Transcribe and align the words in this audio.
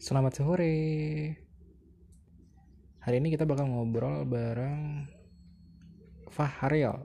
Selamat 0.00 0.32
sore. 0.32 0.80
Hari 3.04 3.20
ini 3.20 3.36
kita 3.36 3.44
bakal 3.44 3.68
ngobrol 3.68 4.24
bareng 4.24 5.04
Fahril, 6.32 7.04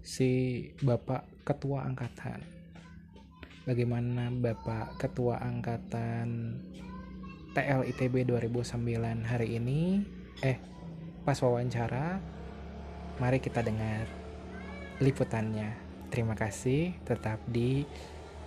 si 0.00 0.64
Bapak 0.80 1.28
Ketua 1.44 1.84
Angkatan. 1.84 2.40
Bagaimana 3.68 4.32
Bapak 4.32 4.96
Ketua 4.96 5.36
Angkatan 5.36 6.56
TLITB 7.52 8.24
2009 8.24 9.20
hari 9.20 9.60
ini? 9.60 10.00
Eh, 10.40 10.56
pas 11.28 11.36
wawancara, 11.44 12.24
mari 13.20 13.36
kita 13.44 13.60
dengar 13.60 14.08
liputannya. 14.96 15.76
Terima 16.08 16.32
kasih, 16.32 16.96
tetap 17.04 17.44
di 17.44 17.84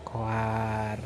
Koar. 0.02 0.98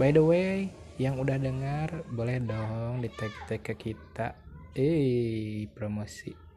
By 0.00 0.16
the 0.16 0.24
way, 0.24 0.79
yang 1.00 1.16
udah 1.16 1.40
dengar 1.40 2.04
boleh 2.12 2.44
dong 2.44 3.00
di 3.00 3.08
tag 3.16 3.32
tag 3.48 3.64
ke 3.64 3.72
kita. 3.72 4.36
Eh 4.76 5.64
promosi 5.72 6.50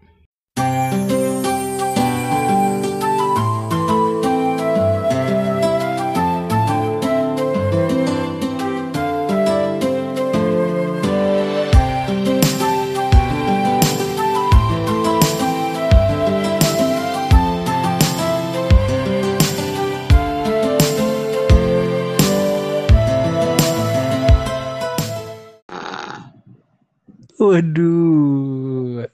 Waduh. 27.54 29.06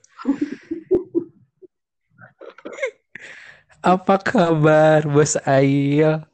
Apa 3.84 4.16
kabar 4.16 5.04
Bos 5.04 5.36
Ail? 5.44 6.24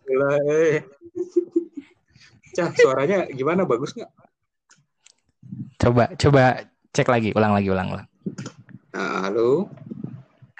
Eh. 0.47 0.87
Cah, 2.55 2.71
suaranya 2.79 3.27
gimana? 3.35 3.67
Bagus 3.67 3.91
nggak? 3.99 4.07
Coba, 5.83 6.15
coba 6.15 6.63
cek 6.95 7.11
lagi, 7.11 7.35
ulang 7.35 7.59
lagi, 7.59 7.75
ulang, 7.75 7.91
ulang. 7.91 8.09
Nah, 8.95 9.27
halo. 9.27 9.67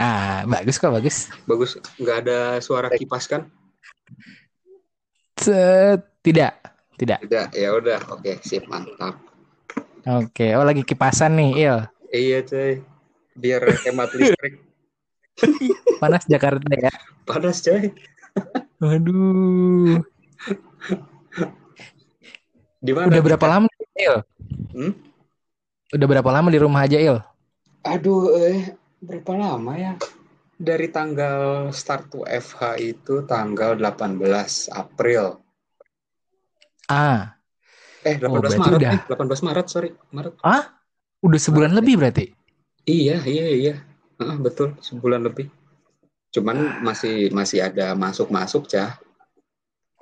Ah, 0.03 0.43
bagus 0.51 0.83
kok, 0.83 0.91
bagus. 0.91 1.31
Bagus. 1.47 1.79
Nggak 1.95 2.27
ada 2.27 2.59
suara 2.59 2.91
kipas 2.91 3.31
kan? 3.31 3.47
Tidak, 5.39 6.03
tidak. 6.99 7.23
Tidak. 7.23 7.49
Ya 7.55 7.71
udah. 7.71 8.03
Oke, 8.19 8.43
sip, 8.43 8.67
mantap. 8.67 9.36
Oke, 10.07 10.55
oh 10.55 10.63
lagi 10.63 10.87
kipasan 10.87 11.35
nih, 11.35 11.51
Il. 11.67 11.79
Iya, 12.15 12.39
coy. 12.47 12.79
Biar 13.35 13.67
hemat 13.83 14.15
listrik. 14.15 14.63
Panas 16.03 16.23
Jakarta 16.31 16.71
ya. 16.79 16.95
Panas, 17.27 17.59
coy. 17.59 17.91
Waduh. 18.79 19.99
Di 22.79 22.93
mana? 22.95 23.11
Udah 23.11 23.23
berapa 23.27 23.47
lama, 23.51 23.67
Il? 23.99 24.23
Hmm? 24.71 24.95
Udah 25.91 26.07
berapa 26.07 26.31
lama 26.31 26.49
di 26.55 26.59
rumah 26.63 26.87
aja, 26.87 27.03
Il? 27.03 27.19
Aduh, 27.83 28.31
eh, 28.47 28.79
berapa 29.03 29.35
lama 29.35 29.75
ya? 29.75 29.99
Dari 30.55 30.87
tanggal 30.87 31.75
start 31.75 32.15
to 32.15 32.23
FH 32.23 32.79
itu 32.79 33.27
tanggal 33.27 33.75
18 33.75 34.71
April. 34.71 35.43
Ah, 36.87 37.36
Eh, 38.07 38.17
18 38.23 38.31
berarti 38.31 38.59
Maret 38.63 38.79
udah. 38.79 38.93
nih. 38.95 39.01
18 39.11 39.43
Maret, 39.43 39.67
sorry. 39.67 39.91
Maret. 40.15 40.35
udah 41.27 41.41
sebulan 41.43 41.73
lebih 41.75 41.99
berarti? 41.99 42.31
Iya, 42.87 43.19
iya, 43.27 43.47
iya. 43.51 43.75
Heeh, 44.23 44.37
betul, 44.39 44.79
sebulan 44.79 45.27
lebih. 45.27 45.51
Cuman 46.31 46.87
masih 46.87 47.35
masih 47.35 47.67
ada 47.67 47.99
masuk-masuk, 47.99 48.71
Cah. 48.71 48.95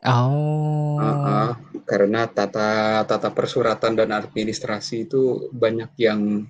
Oh. 0.04 1.00
Heeh, 1.00 1.48
karena 1.88 2.28
tata 2.28 3.00
tata 3.08 3.32
persuratan 3.32 3.96
dan 3.96 4.12
administrasi 4.12 5.08
itu 5.08 5.48
banyak 5.48 5.96
yang 5.96 6.44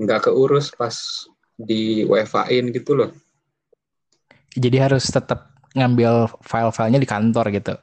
nggak 0.00 0.32
keurus 0.32 0.72
pas 0.72 1.28
di 1.52 2.08
WFA-in 2.08 2.72
gitu 2.72 2.96
loh. 2.96 3.10
Jadi 4.56 4.76
harus 4.80 5.04
tetap 5.12 5.52
ngambil 5.76 6.32
file-filenya 6.40 7.02
di 7.02 7.08
kantor 7.10 7.52
gitu. 7.52 7.74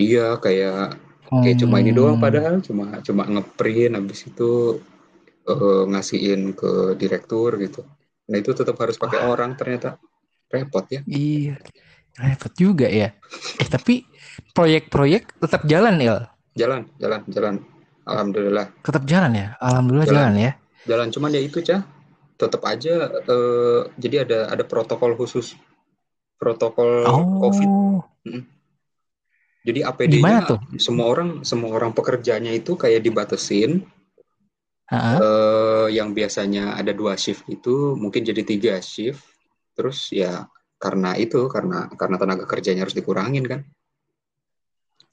Iya, 0.00 0.40
kayak 0.40 0.96
kayak 1.30 1.56
cuma 1.58 1.78
ini 1.78 1.90
Hmm. 1.90 1.98
doang 1.98 2.18
padahal 2.18 2.60
cuma 2.60 3.00
cuma 3.00 3.22
ngeprint 3.24 3.94
habis 3.94 4.20
itu 4.24 4.80
eh, 5.44 5.82
ngasihin 5.88 6.52
ke 6.52 6.96
direktur 6.96 7.56
gitu. 7.58 7.84
Nah, 8.24 8.40
itu 8.40 8.50
tetap 8.50 8.80
harus 8.80 8.96
pakai 8.96 9.20
orang 9.22 9.52
ternyata. 9.54 10.00
Repot 10.48 10.84
ya. 10.88 11.04
Iya. 11.04 11.60
Repot 12.16 12.52
juga 12.54 12.88
ya. 12.88 13.12
Eh 13.58 13.68
tapi 13.68 14.08
proyek-proyek 14.50 15.36
tetap 15.36 15.66
jalan, 15.66 16.00
Il. 16.00 16.16
Jalan, 16.54 16.88
jalan, 16.96 17.20
jalan. 17.28 17.54
Alhamdulillah. 18.04 18.72
Tetap 18.80 19.04
jalan 19.04 19.32
ya. 19.34 19.46
Alhamdulillah 19.60 20.08
Jalan. 20.08 20.20
jalan, 20.32 20.34
ya. 20.40 20.52
jalan 20.84 21.08
cuman 21.08 21.30
ya 21.32 21.40
itu 21.40 21.58
cah 21.60 21.80
tetap 22.36 22.60
aja 22.64 22.94
eh, 23.24 23.80
jadi 23.96 24.28
ada 24.28 24.52
ada 24.52 24.64
protokol 24.64 25.16
khusus 25.16 25.56
protokol 26.36 27.04
covid 27.40 27.68
Oh. 27.68 28.04
Jadi 29.64 29.80
APD-nya 29.88 30.44
tuh? 30.44 30.60
semua 30.76 31.08
orang 31.08 31.40
semua 31.42 31.72
orang 31.72 31.96
pekerjanya 31.96 32.52
itu 32.52 32.76
kayak 32.76 33.00
dibatasin 33.00 33.82
Heeh. 34.92 35.16
eh, 35.16 35.86
yang 35.96 36.12
biasanya 36.12 36.76
ada 36.76 36.92
dua 36.92 37.16
shift 37.16 37.48
itu 37.48 37.96
mungkin 37.96 38.20
jadi 38.22 38.44
tiga 38.44 38.74
shift 38.84 39.24
terus 39.72 40.12
ya 40.12 40.44
karena 40.76 41.16
itu 41.16 41.48
karena 41.48 41.88
karena 41.96 42.16
tenaga 42.20 42.44
kerjanya 42.44 42.84
harus 42.84 42.94
dikurangin 42.94 43.44
kan 43.48 43.60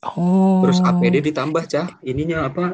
Oh. 0.01 0.65
terus 0.65 0.81
APD 0.81 1.21
ditambah 1.29 1.61
cah 1.69 2.01
ininya 2.01 2.49
apa 2.49 2.73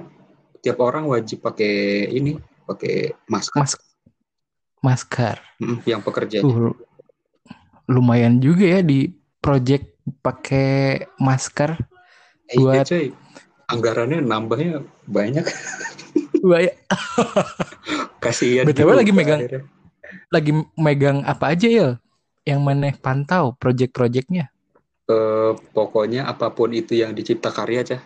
tiap 0.63 0.79
orang 0.79 1.11
wajib 1.11 1.43
pakai 1.43 2.07
ini 2.07 2.39
pakai 2.63 3.11
masker 3.27 3.59
Mas 3.59 3.75
masker. 4.79 5.35
Mm, 5.59 5.79
yang 5.83 5.99
pekerjanya 5.99 6.47
Uh, 6.47 6.71
lumayan 7.91 8.39
juga 8.39 8.79
ya 8.79 8.81
di 8.83 9.11
project 9.43 9.96
pakai 10.23 11.05
masker. 11.19 11.77
Eh, 12.47 12.59
iya, 12.59 12.81
buat- 12.83 12.87
coy. 12.87 13.07
Anggarannya 13.67 14.23
nambahnya 14.23 14.79
banyak. 15.03 15.43
Wah, 16.39 16.63
ya. 16.63 16.71
Kasihan 18.23 18.63
BTW 18.63 18.87
juga 18.87 18.99
lagi 19.03 19.11
megang- 19.11 19.41
akhirnya. 19.43 19.63
Lagi 20.31 20.51
megang 20.79 21.17
apa 21.27 21.51
aja, 21.51 21.67
Il? 21.67 21.89
Yang 22.47 22.59
mana 22.63 22.95
pantau 22.95 23.51
project-projectnya? 23.59 24.47
Eh, 25.07 25.51
pokoknya 25.75 26.27
apa 26.27 26.51
pun 26.51 26.71
itu 26.71 26.95
yang 26.95 27.11
dicipta 27.11 27.51
karya, 27.51 27.83
Cah. 27.83 28.01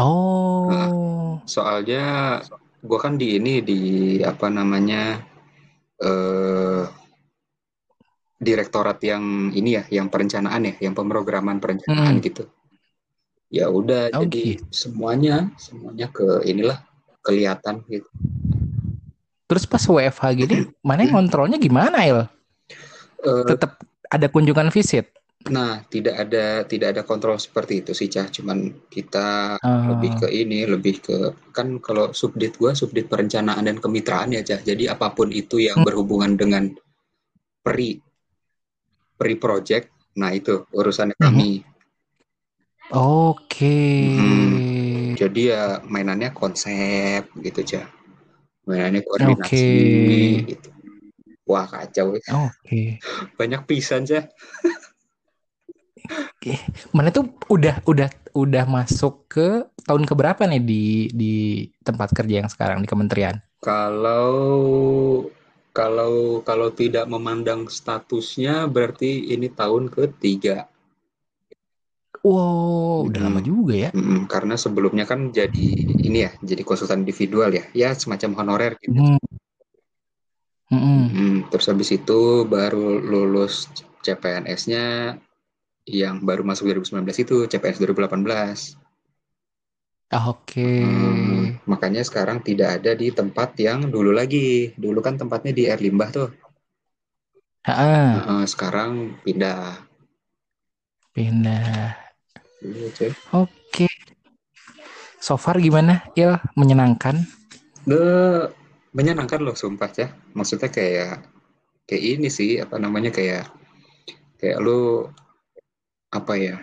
Oh. 0.00 1.40
Soalnya 1.44 2.40
gua 2.80 2.98
kan 3.00 3.16
di 3.20 3.36
ini 3.36 3.60
di 3.60 3.80
apa 4.24 4.48
namanya 4.48 5.20
eh 6.00 6.84
direktorat 8.40 8.96
yang 9.04 9.52
ini 9.52 9.76
ya, 9.76 9.84
yang 9.92 10.08
perencanaan 10.08 10.64
ya, 10.64 10.74
yang 10.80 10.96
pemrograman 10.96 11.60
perencanaan 11.60 12.16
Hmm. 12.18 12.24
gitu. 12.24 12.44
Ya 13.52 13.68
udah, 13.68 14.08
Oh, 14.16 14.24
jadi 14.24 14.56
gitu. 14.56 14.64
semuanya 14.72 15.52
semuanya 15.60 16.08
ke 16.08 16.40
inilah 16.48 16.80
kelihatan 17.20 17.84
gitu. 17.86 18.08
Terus 19.44 19.68
pas 19.68 19.82
WFH 19.84 20.24
gini, 20.34 20.54
mana 20.88 21.04
yang 21.04 21.20
ngontrolnya 21.20 21.60
gimana, 21.60 22.00
Il? 22.06 22.20
Eh, 23.20 23.44
Tetap 23.44 23.76
ada 24.08 24.26
kunjungan 24.32 24.72
visit? 24.72 25.12
Nah, 25.40 25.80
tidak 25.88 26.20
ada 26.28 26.62
tidak 26.64 26.88
ada 26.96 27.02
kontrol 27.02 27.40
seperti 27.40 27.80
itu 27.80 27.92
sih, 27.92 28.08
Cah. 28.08 28.28
Cuman 28.28 28.88
kita 28.88 29.56
Ah. 29.58 29.88
lebih 29.88 30.20
ke 30.20 30.26
ini, 30.28 30.68
lebih 30.68 31.00
ke 31.00 31.16
kan 31.50 31.80
kalau 31.80 32.12
subdit 32.12 32.56
gua 32.56 32.76
subdit 32.76 33.08
perencanaan 33.08 33.64
dan 33.64 33.80
kemitraan 33.80 34.32
ya, 34.32 34.44
Cah. 34.44 34.60
Jadi 34.60 34.84
apa 34.86 35.12
pun 35.12 35.32
itu 35.32 35.56
yang 35.60 35.80
Hmm. 35.80 35.86
berhubungan 35.88 36.36
dengan 36.36 36.68
pre 37.60 38.00
pre 39.20 39.36
project, 39.36 39.92
nah 40.16 40.32
itu 40.32 40.64
urusannya 40.72 41.12
Mhm. 41.20 41.24
kami. 41.28 41.50
Oke. 42.96 43.76
Mhm. 44.16 45.12
Jadi 45.20 45.52
ya 45.52 45.84
mainannya 45.84 46.32
konsep 46.32 47.28
gitu, 47.44 47.60
Cah. 47.60 47.84
Mainannya 48.64 49.04
koordinasi 49.04 49.36
Oke. 49.36 50.48
gitu. 50.56 50.68
Wah, 51.44 51.68
kacau. 51.68 52.16
Oke. 52.16 52.96
Banyak 53.38 53.68
pisan, 53.68 54.08
Cah. 54.08 54.24
Mana 56.96 57.12
tuh 57.12 57.36
udah 57.52 57.84
udah 57.84 58.08
udah 58.32 58.64
masuk 58.64 59.28
ke 59.28 59.68
tahun 59.84 60.08
keberapa 60.08 60.48
nih 60.48 60.62
di 60.64 60.84
di 61.12 61.34
tempat 61.84 62.16
kerja 62.16 62.40
yang 62.40 62.50
sekarang 62.50 62.80
di 62.80 62.88
kementerian? 62.88 63.36
Kalau 63.60 65.28
kalau 65.70 66.42
kalau 66.42 66.68
tidak 66.74 67.06
memandang 67.06 67.70
statusnya 67.70 68.66
berarti 68.66 69.30
ini 69.30 69.48
tahun 69.50 69.90
ketiga. 69.90 70.66
Wow, 72.20 73.08
udah 73.08 73.20
lama 73.24 73.40
Mm-mm. 73.40 73.48
juga 73.48 73.74
ya. 73.88 73.90
Mm-mm, 73.96 74.28
karena 74.28 74.54
sebelumnya 74.60 75.08
kan 75.08 75.32
jadi 75.32 75.68
ini 76.04 76.18
ya, 76.28 76.30
jadi 76.44 76.62
konsultan 76.68 77.00
individual 77.00 77.48
ya, 77.48 77.64
ya 77.72 77.88
semacam 77.96 78.30
honorer 78.44 78.72
gitu. 78.76 78.92
Hmm. 78.92 79.16
Mm-mm. 80.70 81.02
Mm, 81.10 81.36
terus 81.50 81.66
habis 81.66 81.88
itu 81.90 82.44
baru 82.44 83.00
lulus 83.00 83.72
CPNS-nya 84.04 85.16
yang 85.88 86.22
baru 86.22 86.44
masuk 86.44 86.68
2019 86.70 87.24
itu 87.24 87.36
CPNS 87.48 87.80
2018. 87.80 88.76
Ah, 90.10 90.26
Oke. 90.30 90.82
Hmm, 90.82 91.29
makanya 91.68 92.00
sekarang 92.04 92.40
tidak 92.40 92.80
ada 92.80 92.92
di 92.96 93.12
tempat 93.12 93.56
yang 93.60 93.88
dulu 93.88 94.12
lagi. 94.14 94.72
Dulu 94.76 95.00
kan 95.04 95.16
tempatnya 95.20 95.52
di 95.52 95.68
Air 95.68 95.80
Limbah 95.80 96.10
tuh. 96.12 96.28
Ah, 97.68 98.40
Nah, 98.40 98.46
sekarang 98.48 99.20
pindah. 99.20 99.84
pindah. 101.12 101.92
Iya. 102.62 103.12
Oke. 103.34 103.88
So 105.20 105.36
far 105.36 105.60
gimana, 105.60 106.00
Il? 106.16 106.32
Menyenangkan? 106.56 107.20
Duh, 107.84 108.48
menyenangkan 108.96 109.40
loh 109.44 109.52
sumpah 109.56 109.90
ya. 109.92 110.08
Maksudnya 110.32 110.72
kayak 110.72 111.24
kayak 111.84 112.04
ini 112.16 112.28
sih 112.32 112.56
apa 112.62 112.80
namanya 112.80 113.12
kayak 113.12 113.48
kayak 114.40 114.58
lu 114.62 115.04
apa 116.08 116.32
ya? 116.40 116.56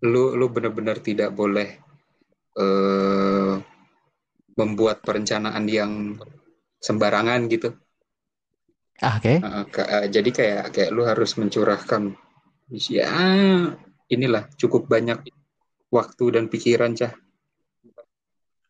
Lu 0.00 0.32
lu 0.32 0.48
benar-benar 0.48 1.04
tidak 1.04 1.36
boleh 1.36 1.76
eh 2.56 3.54
membuat 4.58 5.00
perencanaan 5.00 5.64
yang 5.70 6.18
sembarangan 6.80 7.46
gitu. 7.48 7.72
Ah, 9.00 9.16
Oke. 9.16 9.40
Uh, 9.40 9.64
ke- 9.70 9.88
uh, 9.88 10.06
jadi 10.12 10.28
kayak 10.28 10.64
kayak 10.76 10.90
lu 10.92 11.08
harus 11.08 11.32
mencurahkan 11.40 12.12
ya 12.70 13.08
inilah 14.12 14.46
cukup 14.60 14.86
banyak 14.86 15.24
waktu 15.90 16.24
dan 16.36 16.46
pikiran 16.46 16.92
cah 16.94 17.10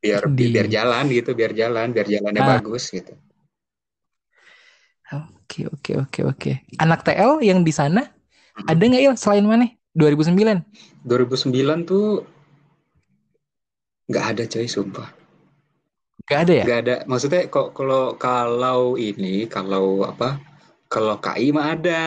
biar 0.01 0.25
Di- 0.33 0.49
biar 0.55 0.69
jalan 0.73 1.05
gitu 1.13 1.37
biar 1.37 1.53
jalan 1.53 1.93
biar 1.93 2.07
jalannya 2.09 2.41
Ah. 2.41 2.51
bagus 2.57 2.89
gitu 2.89 3.13
Oke, 5.11 5.67
oke, 5.67 5.93
oke, 6.07 6.21
oke. 6.23 6.53
Anak 6.79 7.03
TL 7.03 7.43
yang 7.43 7.67
di 7.67 7.75
sana 7.75 8.07
ada 8.55 8.79
nggak 8.79 9.03
Il 9.03 9.19
selain 9.19 9.43
mana? 9.43 9.67
2009. 9.91 10.63
2009 11.03 11.83
tuh 11.83 12.23
nggak 14.11 14.25
ada 14.35 14.45
coy 14.51 14.67
sumpah. 14.67 15.09
Gak 16.27 16.47
ada 16.47 16.53
ya? 16.53 16.65
nggak 16.67 16.81
ada. 16.87 16.97
Maksudnya 17.07 17.43
kok 17.51 17.75
kalau 17.75 18.15
kalau 18.19 18.95
ini 18.99 19.47
kalau 19.47 20.03
apa 20.03 20.39
kalau 20.91 21.17
KI 21.23 21.55
mah 21.55 21.79
ada. 21.79 22.05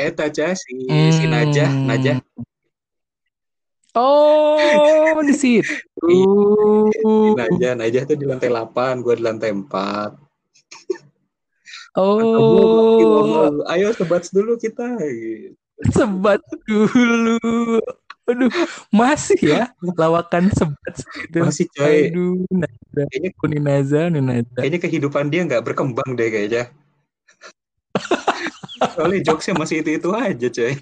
Eta 0.00 0.32
cah 0.32 0.56
si 0.56 0.88
si 0.88 1.24
Hmm. 1.26 1.32
Najah 1.34 1.70
Najah. 1.86 2.16
Oh, 3.92 5.20
di 5.26 5.34
situ. 5.42 5.66
Si 6.00 7.30
Najah. 7.36 7.74
Najah 7.76 8.02
tuh 8.06 8.16
di 8.16 8.24
lantai 8.24 8.48
8 8.48 9.02
gua 9.04 9.14
di 9.18 9.22
lantai 9.26 9.50
4 9.52 10.30
Oh, 11.98 13.50
ayo 13.66 13.90
sebat 13.90 14.22
dulu 14.30 14.54
kita. 14.54 14.94
Sebat 15.90 16.38
dulu. 16.70 17.82
Aduh, 18.30 18.50
masih 18.90 19.38
ya 19.40 19.62
lawakan 19.98 20.50
sebat 20.54 20.94
gitu. 21.26 21.38
masih 21.42 21.66
coy 21.72 22.08
Aduh, 22.08 22.46
Naza, 22.48 23.02
kayaknya 23.10 23.30
Uninaza, 23.42 24.00
Uninaza. 24.08 24.56
kayaknya 24.56 24.80
kehidupan 24.80 25.26
dia 25.28 25.42
nggak 25.44 25.64
berkembang 25.66 26.14
deh 26.14 26.28
kayaknya 26.28 26.70
soalnya 28.94 29.20
jokesnya 29.26 29.54
masih 29.54 29.82
itu 29.82 29.90
itu 29.98 30.08
aja 30.10 30.46
coy 30.48 30.72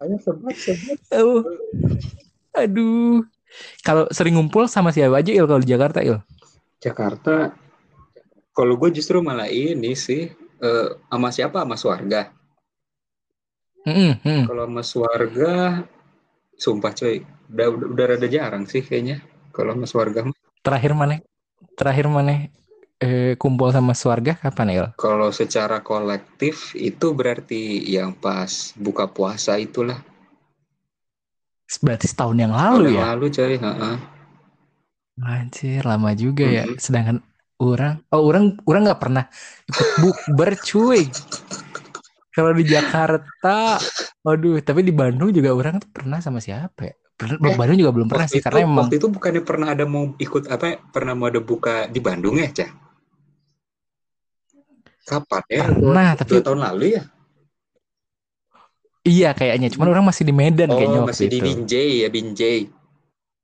ayo 0.00 0.16
sebat 0.18 0.56
sebat 0.56 0.98
Oh, 1.12 1.44
aduh. 2.52 3.22
Kalau 3.82 4.06
sering 4.14 4.38
ngumpul 4.38 4.70
sama 4.70 4.94
siapa 4.94 5.18
aja 5.18 5.30
Il 5.30 5.44
kalau 5.44 5.58
di 5.58 5.68
Jakarta 5.68 6.00
Il? 6.00 6.22
Jakarta 6.78 7.52
kalau 8.50 8.74
gue 8.78 8.90
justru 8.94 9.18
malah 9.20 9.50
ini 9.50 9.92
sih 9.92 10.30
eh, 10.60 10.88
sama 11.10 11.28
siapa 11.30 11.62
sama 11.62 11.76
Suarga 11.76 12.30
Mm. 13.88 14.44
kalau 14.44 14.64
sama 14.68 14.82
Suarga 14.84 15.82
sumpah 16.60 16.92
coy 16.92 17.24
udah 17.50 17.66
udah, 17.72 17.86
udah 17.96 18.04
rada 18.16 18.28
jarang 18.28 18.64
sih 18.68 18.84
kayaknya 18.84 19.24
kalau 19.56 19.72
sama 19.72 19.86
Suarga 19.88 20.20
mah. 20.28 20.36
Terakhir 20.60 20.92
mana? 20.92 21.16
Terakhir 21.74 22.06
mana? 22.12 22.46
Eh, 23.00 23.32
kumpul 23.40 23.72
sama 23.72 23.96
keluarga 23.96 24.36
kapan 24.36 24.68
Il? 24.76 24.86
kalau 25.00 25.32
secara 25.32 25.80
kolektif 25.80 26.76
itu 26.76 27.16
berarti 27.16 27.80
yang 27.88 28.12
pas 28.12 28.76
buka 28.76 29.08
puasa 29.08 29.56
itulah 29.56 29.96
Berarti 31.80 32.06
setahun 32.10 32.36
yang 32.36 32.52
lalu 32.52 32.92
yang 32.92 33.00
ya? 33.00 33.04
lalu 33.14 33.26
coy 33.32 33.54
heeh. 33.56 33.96
Anjir, 35.20 35.84
lama 35.84 36.10
juga 36.16 36.44
ya. 36.44 36.64
Mhm. 36.68 36.76
Sedangkan 36.76 37.16
orang, 37.60 38.00
oh 38.12 38.20
orang, 38.24 38.56
orang 38.66 38.82
nggak 38.88 39.00
pernah 39.00 39.24
ikut 39.68 39.88
bukber 40.02 40.50
cuy. 40.60 41.02
Kalau 42.40 42.56
di 42.56 42.64
Jakarta, 42.64 43.76
waduh, 44.24 44.56
tapi 44.64 44.80
di 44.80 44.96
Bandung 44.96 45.28
juga 45.28 45.52
orang 45.52 45.76
tuh 45.76 45.92
pernah 45.92 46.24
sama 46.24 46.40
siapa 46.40 46.88
ya? 46.88 46.94
Pernah, 47.20 47.52
Eh, 47.52 47.56
Bandung 47.60 47.76
juga 47.76 47.92
belum 47.92 48.08
pernah 48.08 48.24
sih, 48.24 48.40
itu, 48.40 48.48
karena 48.48 48.64
emang 48.64 48.88
waktu 48.88 48.96
itu 48.96 49.08
bukannya 49.12 49.42
pernah 49.44 49.68
ada 49.76 49.84
mau 49.84 50.16
ikut 50.16 50.48
apa 50.48 50.64
ya, 50.72 50.76
pernah 50.88 51.12
mau 51.12 51.28
ada 51.28 51.40
buka 51.44 51.84
di 51.92 52.00
Bandung 52.00 52.40
ya 52.40 52.48
cah 52.48 52.70
kapan 55.04 55.42
ya 55.50 55.64
pernah, 55.68 56.08
dua, 56.14 56.18
tapi 56.22 56.30
dua 56.32 56.42
tahun 56.46 56.60
lalu 56.64 56.84
ya 56.96 57.02
iya 59.04 59.30
kayaknya. 59.34 59.68
Cuman 59.74 59.88
orang 59.90 60.04
masih 60.06 60.24
di 60.28 60.32
Medan 60.32 60.70
kayaknya 60.70 61.00
oh 61.02 61.04
waktu 61.08 61.12
masih 61.12 61.26
di. 61.28 61.38
Binjai 61.40 61.92
ya 62.04 62.08
Binjai 62.08 62.60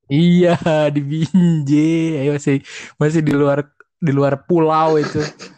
Iya, 0.06 0.54
di 0.94 1.00
Binjai. 1.02 2.22
Ayo 2.22 2.31
masih 2.38 2.62
masih 2.96 3.20
di 3.26 3.32
luar 3.34 3.66
di 3.99 4.12
luar 4.14 4.46
pulau 4.46 4.96
itu. 5.00 5.19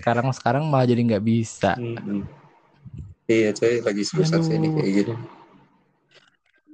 Sekarang 0.00 0.32
sekarang 0.32 0.64
malah 0.64 0.88
jadi 0.88 1.04
nggak 1.04 1.24
bisa. 1.24 1.76
Mm-mm. 1.76 2.24
iya 3.30 3.52
coy 3.54 3.84
lagi 3.84 4.02
susah 4.02 4.42
sih 4.42 4.58
ini 4.58 4.74
kayak 4.74 4.90
gini 4.90 5.14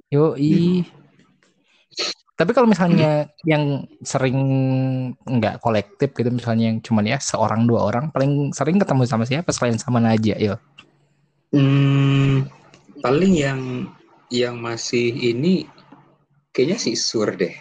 Yo, 0.07 0.39
Tapi 2.37 2.51
kalau 2.55 2.69
misalnya 2.69 3.27
yang 3.43 3.83
sering 3.99 4.39
nggak 5.27 5.59
kolektif 5.59 6.15
gitu, 6.15 6.31
misalnya 6.31 6.71
yang 6.71 6.79
cuman 6.79 7.11
ya 7.11 7.19
seorang 7.19 7.67
dua 7.67 7.91
orang, 7.91 8.13
paling 8.15 8.55
sering 8.55 8.79
ketemu 8.79 9.03
sama 9.03 9.27
siapa 9.27 9.51
selain 9.51 9.75
sama 9.75 9.99
Naja, 9.99 10.39
yo. 10.39 10.55
Hmm, 11.51 12.47
paling 13.03 13.33
yang 13.35 13.61
yang 14.31 14.55
masih 14.63 15.11
ini 15.11 15.67
kayaknya 16.55 16.77
si 16.79 16.95
Sur 16.95 17.35
deh. 17.35 17.51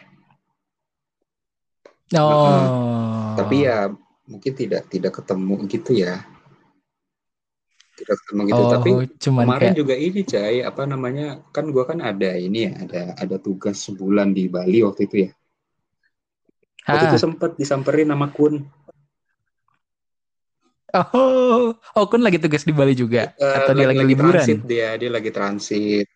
Oh. 2.14 3.34
Tapi 3.34 3.66
ya 3.66 3.90
mungkin 4.26 4.52
tidak 4.54 4.82
tidak 4.90 5.12
ketemu 5.22 5.54
gitu 5.70 5.92
ya. 5.96 6.14
Tidak 7.96 8.16
ketemu 8.22 8.40
gitu. 8.52 8.62
oh, 8.62 8.70
Tapi 8.76 8.90
cuman 9.24 9.44
kemarin 9.46 9.60
kayak 9.72 9.78
juga 9.80 9.94
ini 9.96 10.20
Cai, 10.28 10.58
apa 10.60 10.82
namanya? 10.84 11.26
Kan 11.54 11.72
gua 11.72 11.88
kan 11.88 11.98
ada 12.04 12.30
ini 12.36 12.68
ya, 12.68 12.72
ada 12.84 13.00
ada 13.16 13.36
tugas 13.40 13.80
sebulan 13.86 14.36
di 14.36 14.52
Bali 14.52 14.84
waktu 14.84 15.08
itu 15.08 15.16
ya. 15.26 15.30
Waktu 16.86 17.04
ah, 17.06 17.10
itu 17.10 17.18
sempat 17.18 17.50
disamperin 17.58 18.12
sama 18.12 18.28
Kun. 18.30 18.62
oh, 20.94 21.74
oh 21.76 22.04
kun 22.08 22.22
lagi 22.22 22.38
tugas 22.38 22.62
di 22.62 22.72
Bali 22.72 22.94
juga 22.96 23.32
Eh, 23.36 23.54
atau 23.58 23.72
dia 23.74 23.86
lagi, 23.90 24.04
liburan? 24.06 24.32
transit 24.32 24.60
dia, 24.64 24.88
dia 25.00 25.10
lagi 25.10 25.30
transit. 25.34 26.06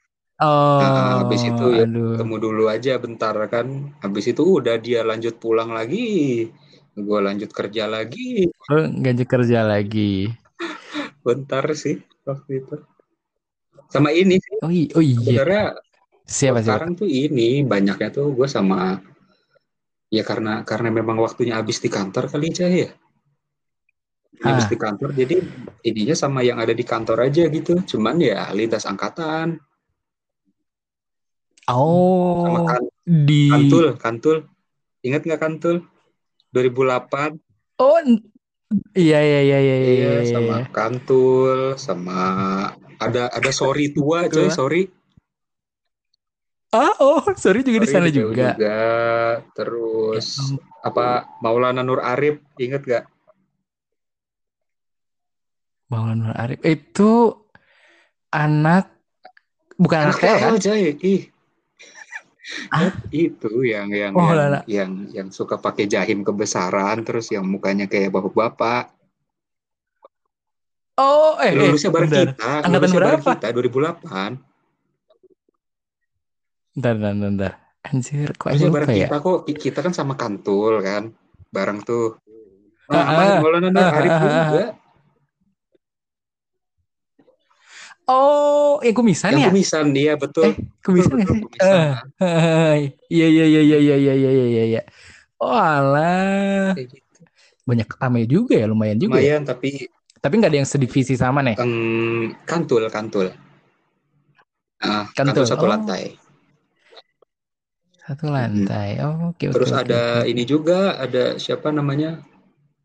Oh, 0.40 0.80
Nah, 0.80 1.20
habis 1.20 1.42
itu 1.44 1.64
ya 1.76 1.84
aduh. 1.84 2.16
ketemu 2.16 2.34
dulu 2.40 2.62
aja 2.72 2.92
bentar 2.96 3.36
kan. 3.52 3.66
Habis 4.00 4.24
itu 4.32 4.42
udah 4.60 4.76
dia 4.80 5.00
lanjut 5.04 5.36
pulang 5.36 5.68
lagi. 5.72 6.48
Gua 6.98 7.22
lanjut 7.22 7.50
kerja 7.50 7.86
lagi. 7.86 8.50
Oh, 8.66 8.86
gaji 8.90 9.24
kerja 9.24 9.62
lagi. 9.62 10.26
Bentar 11.26 11.64
sih 11.74 12.02
waktu 12.26 12.64
itu. 12.64 12.76
Sama 13.90 14.10
ini 14.10 14.38
sih 14.38 14.54
Oh, 14.62 14.70
i- 14.70 14.90
oh 14.94 15.02
iya. 15.02 15.18
sebenarnya 15.42 15.64
Siapa 16.30 16.62
sekarang 16.62 16.94
tuh 16.94 17.10
ini 17.10 17.66
banyaknya 17.66 18.14
tuh 18.14 18.30
gue 18.30 18.46
sama 18.46 19.02
ya 20.06 20.22
karena 20.22 20.62
karena 20.62 20.94
memang 20.94 21.18
waktunya 21.18 21.58
habis 21.58 21.82
di 21.82 21.90
kantor 21.90 22.30
kali 22.30 22.54
aja 22.54 22.66
ya. 22.70 22.90
Habis 24.40 24.66
Ah. 24.66 24.70
di 24.70 24.76
kantor 24.78 25.10
jadi 25.12 25.36
ininya 25.84 26.14
sama 26.14 26.40
yang 26.46 26.62
ada 26.62 26.70
di 26.70 26.86
kantor 26.86 27.26
aja 27.26 27.50
gitu. 27.50 27.82
Cuman 27.82 28.22
ya 28.22 28.46
lintas 28.54 28.86
angkatan 28.86 29.58
sama 31.66 32.58
Oh, 32.58 32.66
kan, 32.66 32.82
di 33.06 33.46
kantul, 33.50 33.86
kantul. 33.98 34.36
Ingat 35.02 35.22
nggak 35.26 35.40
kantul? 35.42 35.76
2008 36.50 37.38
Oh, 37.80 37.96
iya 38.92 39.18
iya 39.24 39.40
iya 39.40 39.58
iya 39.58 39.76
iya. 39.76 39.76
Iya, 39.80 40.10
iya, 40.20 40.32
sama 40.36 40.54
iya. 40.60 40.64
Kantul, 40.68 41.60
sama 41.80 42.18
ada 43.00 43.32
ada 43.32 43.50
sorry 43.50 43.88
tua, 43.96 44.28
coy, 44.28 44.52
sorry. 44.52 44.82
Ah, 46.70 46.92
oh, 47.02 47.24
sorry 47.40 47.64
juga 47.66 47.82
di 47.82 47.88
sana 47.88 48.12
juga. 48.12 48.54
juga. 48.54 48.76
Terus 49.56 50.26
Ya 50.36 50.60
apa 50.80 51.28
Maulana 51.40 51.80
Nur 51.80 52.04
Arif, 52.04 52.44
inget 52.60 52.84
gak? 52.84 53.04
Maulana 55.88 56.30
Nur 56.30 56.36
Arif 56.36 56.60
itu 56.62 57.34
anak 58.30 58.92
bukan 59.80 60.12
anak, 60.12 60.14
Anak 60.14 60.20
Tel 60.20 60.36
kan? 60.36 60.52
TL 60.52 60.56
coy. 60.62 60.82
Ih. 61.02 61.22
Ah? 62.68 62.90
Itu 63.08 63.62
yang 63.62 63.90
yang 63.90 64.12
Oh, 64.12 64.26
yang, 64.26 64.36
lala. 64.36 64.60
yang 64.66 64.90
yang 65.10 65.28
suka 65.30 65.56
pakai 65.56 65.86
jahim 65.86 66.22
kebesaran 66.22 67.02
terus 67.02 67.30
yang 67.30 67.46
mukanya 67.46 67.86
kayak 67.86 68.10
bapak-bapak. 68.10 68.90
Oh, 70.96 71.38
eh, 71.40 71.48
eh 71.48 71.56
Lulusnya 71.56 71.88
bareng 71.88 72.10
bentar. 72.10 72.26
kita, 72.36 72.50
Angkatan 72.60 72.72
bareng 72.76 72.92
berapa? 72.92 73.30
kita 73.32 73.46
2008. 73.56 74.36
Bentar, 76.76 76.92
bentar, 76.94 77.12
bentar. 77.16 77.52
Anjir, 77.80 78.28
kok 78.36 78.48
Lulusnya 78.52 78.70
bareng 78.70 78.90
ya? 78.92 79.06
kita 79.08 79.16
kok 79.18 79.38
kita 79.48 79.78
kan 79.80 79.92
sama 79.96 80.14
Kantul 80.14 80.74
kan. 80.84 81.14
Bareng 81.48 81.80
tuh. 81.80 82.20
Ah, 82.86 82.94
Nah, 83.06 83.38
ah, 83.38 83.38
Maulana 83.38 83.70
Nur 83.70 83.80
ah, 83.80 83.96
Arif 83.96 84.10
ah, 84.10 84.18
ah, 84.18 84.70
Oh, 88.10 88.82
yang 88.82 88.96
kumisan 88.98 89.30
yang 89.38 89.46
ya? 89.46 89.50
Kumisan 89.54 89.86
dia 89.94 90.12
betul. 90.18 90.50
Eh, 90.50 90.54
kumisan 90.82 91.14
nggak 91.14 91.30
sih? 91.30 91.42
Eh, 91.62 91.92
eh, 92.18 92.26
eh, 92.26 92.76
iya 93.06 93.26
iya 93.30 93.44
iya 93.46 93.60
iya 93.62 93.78
iya 93.78 93.96
iya 93.96 94.12
iya 94.14 94.44
iya. 94.50 94.62
Ya. 94.66 94.82
Oh 95.38 95.54
alah. 95.54 96.74
Gitu. 96.74 96.98
Banyak 97.62 97.86
ramai 98.02 98.26
juga 98.26 98.58
ya, 98.58 98.66
lumayan 98.66 98.98
juga. 98.98 99.22
Ya. 99.22 99.38
Lumayan 99.38 99.42
ya. 99.46 99.48
tapi 99.54 99.86
tapi 100.18 100.34
nggak 100.42 100.50
ada 100.50 100.58
yang 100.58 100.68
sedivisi 100.68 101.14
sama 101.14 101.40
nih. 101.46 101.56
Um, 101.62 102.34
kantul 102.44 102.82
kantul. 102.90 103.30
Ah, 104.82 105.06
kantul. 105.14 105.44
kantul 105.44 105.44
satu 105.46 105.64
oh. 105.64 105.70
lantai. 105.70 106.02
Satu 108.10 108.26
lantai. 108.26 108.98
Hmm. 108.98 109.06
Oh, 109.06 109.16
oke. 109.30 109.38
Okay, 109.38 109.54
Terus 109.54 109.70
okay, 109.70 109.82
ada 109.86 110.02
okay. 110.26 110.34
ini 110.34 110.42
juga 110.42 110.98
ada 110.98 111.38
siapa 111.38 111.70
namanya? 111.70 112.26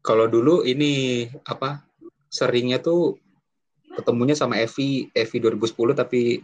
Kalau 0.06 0.30
dulu 0.30 0.62
ini 0.62 1.26
apa? 1.50 1.82
Seringnya 2.30 2.78
tuh 2.78 3.18
ketemunya 3.96 4.36
sama 4.36 4.60
Evi, 4.60 5.08
Evi 5.10 5.38
2010 5.40 5.96
tapi 5.96 6.44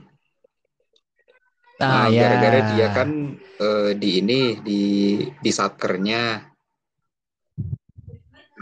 Ah, 1.81 2.05
nah, 2.05 2.13
ya. 2.13 2.29
gara-gara 2.29 2.59
dia 2.77 2.87
kan 2.93 3.09
eh, 3.57 3.91
di 3.97 4.21
ini 4.21 4.53
di 4.61 4.83
di 5.41 5.49
satkernya. 5.49 6.45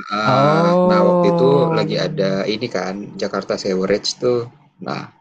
Ah, 0.07 0.71
Nah, 0.87 0.99
waktu 1.03 1.35
itu 1.35 1.49
Oh. 1.51 1.75
lagi 1.75 1.99
ada 1.99 2.47
ini 2.47 2.71
kan 2.71 3.19
Jakarta 3.19 3.59
Sewerage 3.59 4.15
tuh. 4.15 4.47
Nah, 4.79 5.11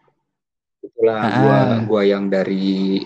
itulah 0.78 1.20
Ah. 1.26 1.34
gua 1.42 1.58
gua 1.82 2.02
yang 2.06 2.30
dari 2.30 3.02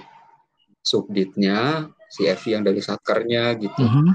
subditnya, 0.84 1.88
si 2.12 2.28
Evi 2.28 2.52
yang 2.52 2.60
dari 2.60 2.84
satkernya 2.84 3.56
gitu. 3.56 3.80
Mhm. 3.80 4.06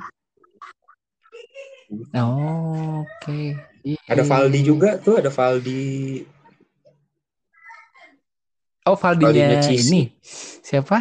Oh, 2.13 3.01
oke. 3.01 3.39
Iya, 3.81 3.97
Ada 4.11 4.23
Valdi 4.27 4.59
iya. 4.61 4.67
juga 4.67 4.89
tuh, 5.01 5.17
ada 5.17 5.31
Valdi. 5.33 6.21
Oh, 8.88 8.96
Valdinya 8.96 9.60
Valdinya 9.60 9.75
ini. 9.75 10.01
Siapa? 10.63 10.98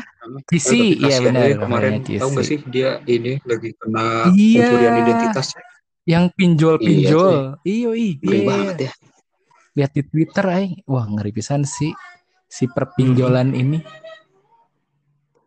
Cici. 0.51 0.99
Iya, 0.99 1.23
benar. 1.23 1.43
dia 1.47 1.57
kemarin 1.59 1.93
tahu 2.03 2.29
nggak 2.35 2.47
sih 2.47 2.59
dia 2.67 2.99
ini 3.07 3.39
lagi 3.47 3.71
kena 3.79 4.31
Iya. 4.35 4.67
pencurian 4.67 4.95
identitas. 5.01 5.47
Yang 6.03 6.25
pinjol-pinjol. 6.35 7.63
Iya, 7.63 7.91
Ngeri 8.23 8.39
iya. 8.39 8.47
banget 8.47 8.77
ya. 8.79 8.93
Lihat 9.77 9.91
di 9.93 10.03
Twitter, 10.03 10.45
ay. 10.47 10.67
Wah, 10.87 11.07
ngeri 11.07 11.31
pisan 11.31 11.63
sih. 11.63 11.91
Si 12.47 12.67
perpinjolan 12.67 13.51
ini. 13.53 13.79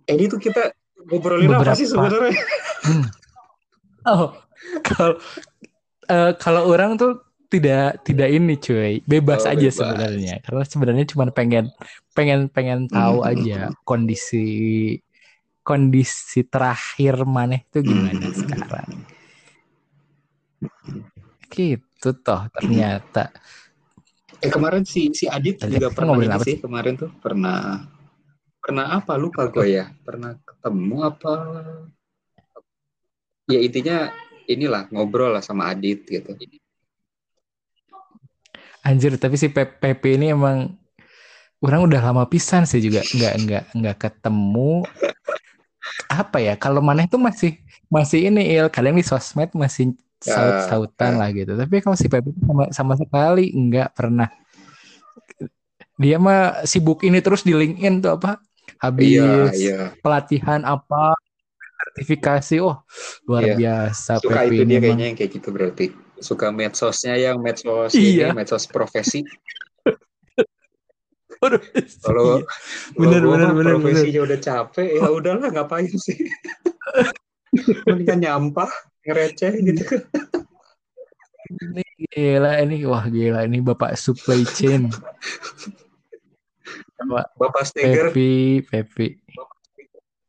Eh, 0.03 0.13
ini 0.15 0.25
tuh 0.27 0.39
kita 0.39 0.72
ngobrolin 1.08 1.48
apa 1.50 1.75
sih 1.75 1.88
Beberapa. 1.88 2.12
sebenarnya? 2.12 2.34
Hmm. 2.79 3.05
Oh, 4.08 4.31
kalau 4.81 5.15
eh, 6.08 6.31
kalau 6.39 6.62
orang 6.67 6.96
tuh 6.96 7.19
tidak 7.49 8.05
tidak 8.05 8.29
ini 8.29 8.53
cuy. 8.61 9.01
Bebas 9.03 9.43
Oh, 9.43 9.51
aja 9.51 9.57
bebas. 9.57 9.73
sebenarnya. 9.73 10.35
Karena 10.45 10.63
sebenarnya 10.63 11.05
cuma 11.09 11.25
pengen 11.33 11.65
pengen 12.13 12.45
pengen 12.47 12.85
tahu 12.85 13.25
Hmm. 13.25 13.29
aja 13.33 13.59
kondisi 13.83 14.45
kondisi 15.65 16.45
terakhir 16.45 17.25
maneh 17.25 17.65
tuh 17.73 17.81
gimana 17.81 18.29
Hmm. 18.29 18.37
sekarang. 18.37 18.89
Gitu 21.49 22.09
toh 22.21 22.41
ternyata. 22.53 23.33
Eh 24.39 24.47
kemarin 24.53 24.85
si 24.87 25.11
si 25.11 25.25
Adit 25.27 25.59
Tadi 25.59 25.75
juga 25.75 25.91
kita 25.91 25.97
pernah 25.99 26.15
ini 26.15 26.31
apa 26.31 26.45
sih 26.45 26.61
kemarin 26.61 26.93
tuh 26.95 27.11
pernah 27.19 27.83
pernah 28.61 28.85
apa? 28.93 29.17
Lupa 29.17 29.49
gue 29.49 29.67
ya. 29.73 29.89
Pernah 30.05 30.37
ketemu 30.45 30.97
apa? 31.03 31.33
Ya 33.49 33.59
intinya 33.59 34.13
inilah 34.45 34.85
ngobrol 34.93 35.33
lah 35.33 35.41
sama 35.41 35.73
Adit 35.73 36.05
gitu 36.05 36.37
anjir 38.83 39.15
tapi 39.19 39.36
si 39.36 39.48
PP 39.51 40.03
ini 40.15 40.31
emang 40.31 40.74
orang 41.59 41.86
udah 41.86 42.01
lama 42.12 42.24
pisan 42.25 42.63
sih 42.63 42.79
juga. 42.79 43.03
Nggak 43.03 43.33
nggak 43.45 43.63
nggak 43.75 43.95
ketemu. 44.00 44.83
Apa 46.09 46.38
ya 46.39 46.53
kalau 46.55 46.79
maneh 46.79 47.05
tuh 47.05 47.19
masih 47.19 47.59
masih 47.88 48.31
ini 48.31 48.55
il. 48.55 48.67
Kadang 48.71 48.95
di 48.95 49.03
sosmed 49.03 49.51
masih 49.53 49.93
saut-sautan 50.19 51.15
Ah, 51.15 51.25
lah 51.25 51.29
gitu. 51.31 51.55
Tapi 51.55 51.79
kalau 51.79 51.95
si 51.95 52.07
Pepe 52.07 52.31
sama 52.43 52.63
sama 52.71 52.93
sekali 52.95 53.51
nggak 53.51 53.95
pernah. 53.95 54.27
Dia 56.00 56.15
mah 56.15 56.63
sibuk 56.63 57.03
ini 57.03 57.19
terus 57.19 57.43
di 57.43 57.51
LinkedIn 57.51 58.00
tuh 58.00 58.15
apa 58.15 58.39
iya 58.39 58.79
habis 58.79 59.59
iya 59.59 59.79
pelatihan 60.00 60.63
apa 60.63 61.12
sertifikasi. 61.91 62.63
Oh 62.63 62.79
luar 63.27 63.43
Iya. 63.43 63.55
biasa 63.59 64.12
suka 64.24 64.48
Pepe 64.48 64.55
itu 64.55 64.63
dia 64.63 64.79
kayaknya 64.79 65.05
yang 65.12 65.17
kayak 65.19 65.31
gitu 65.36 65.50
berarti 65.51 65.86
suka 66.19 66.51
medsosnya 66.53 67.15
yang 67.15 67.39
medsos 67.39 67.95
Iya. 67.95 68.31
ini 68.31 68.38
medsos 68.38 68.67
profesi. 68.67 69.23
Kalau 71.39 71.55
iya. 72.43 72.99
Bener, 72.99 73.23
kalau 73.23 73.31
bener, 73.31 73.49
bener, 73.55 73.73
profesinya 73.79 74.21
udah 74.27 74.39
capek 74.43 74.99
ya 74.99 75.07
udahlah 75.07 75.47
ngapain 75.55 75.88
sih? 75.88 76.27
Mendingan 77.88 78.19
nyampah 78.19 78.67
ngereceh 79.07 79.55
gitu. 79.63 80.03
Ini 81.49 81.81
gila 82.11 82.59
ini 82.61 82.83
wah 82.83 83.07
gila 83.07 83.47
ini 83.47 83.63
bapak 83.63 83.95
supply 83.95 84.43
chain. 84.51 84.91
Bapak 86.99 87.31
bapak 87.39 87.63
steger. 87.63 88.11
Pepi 88.11 88.59
Pepi. 88.67 89.07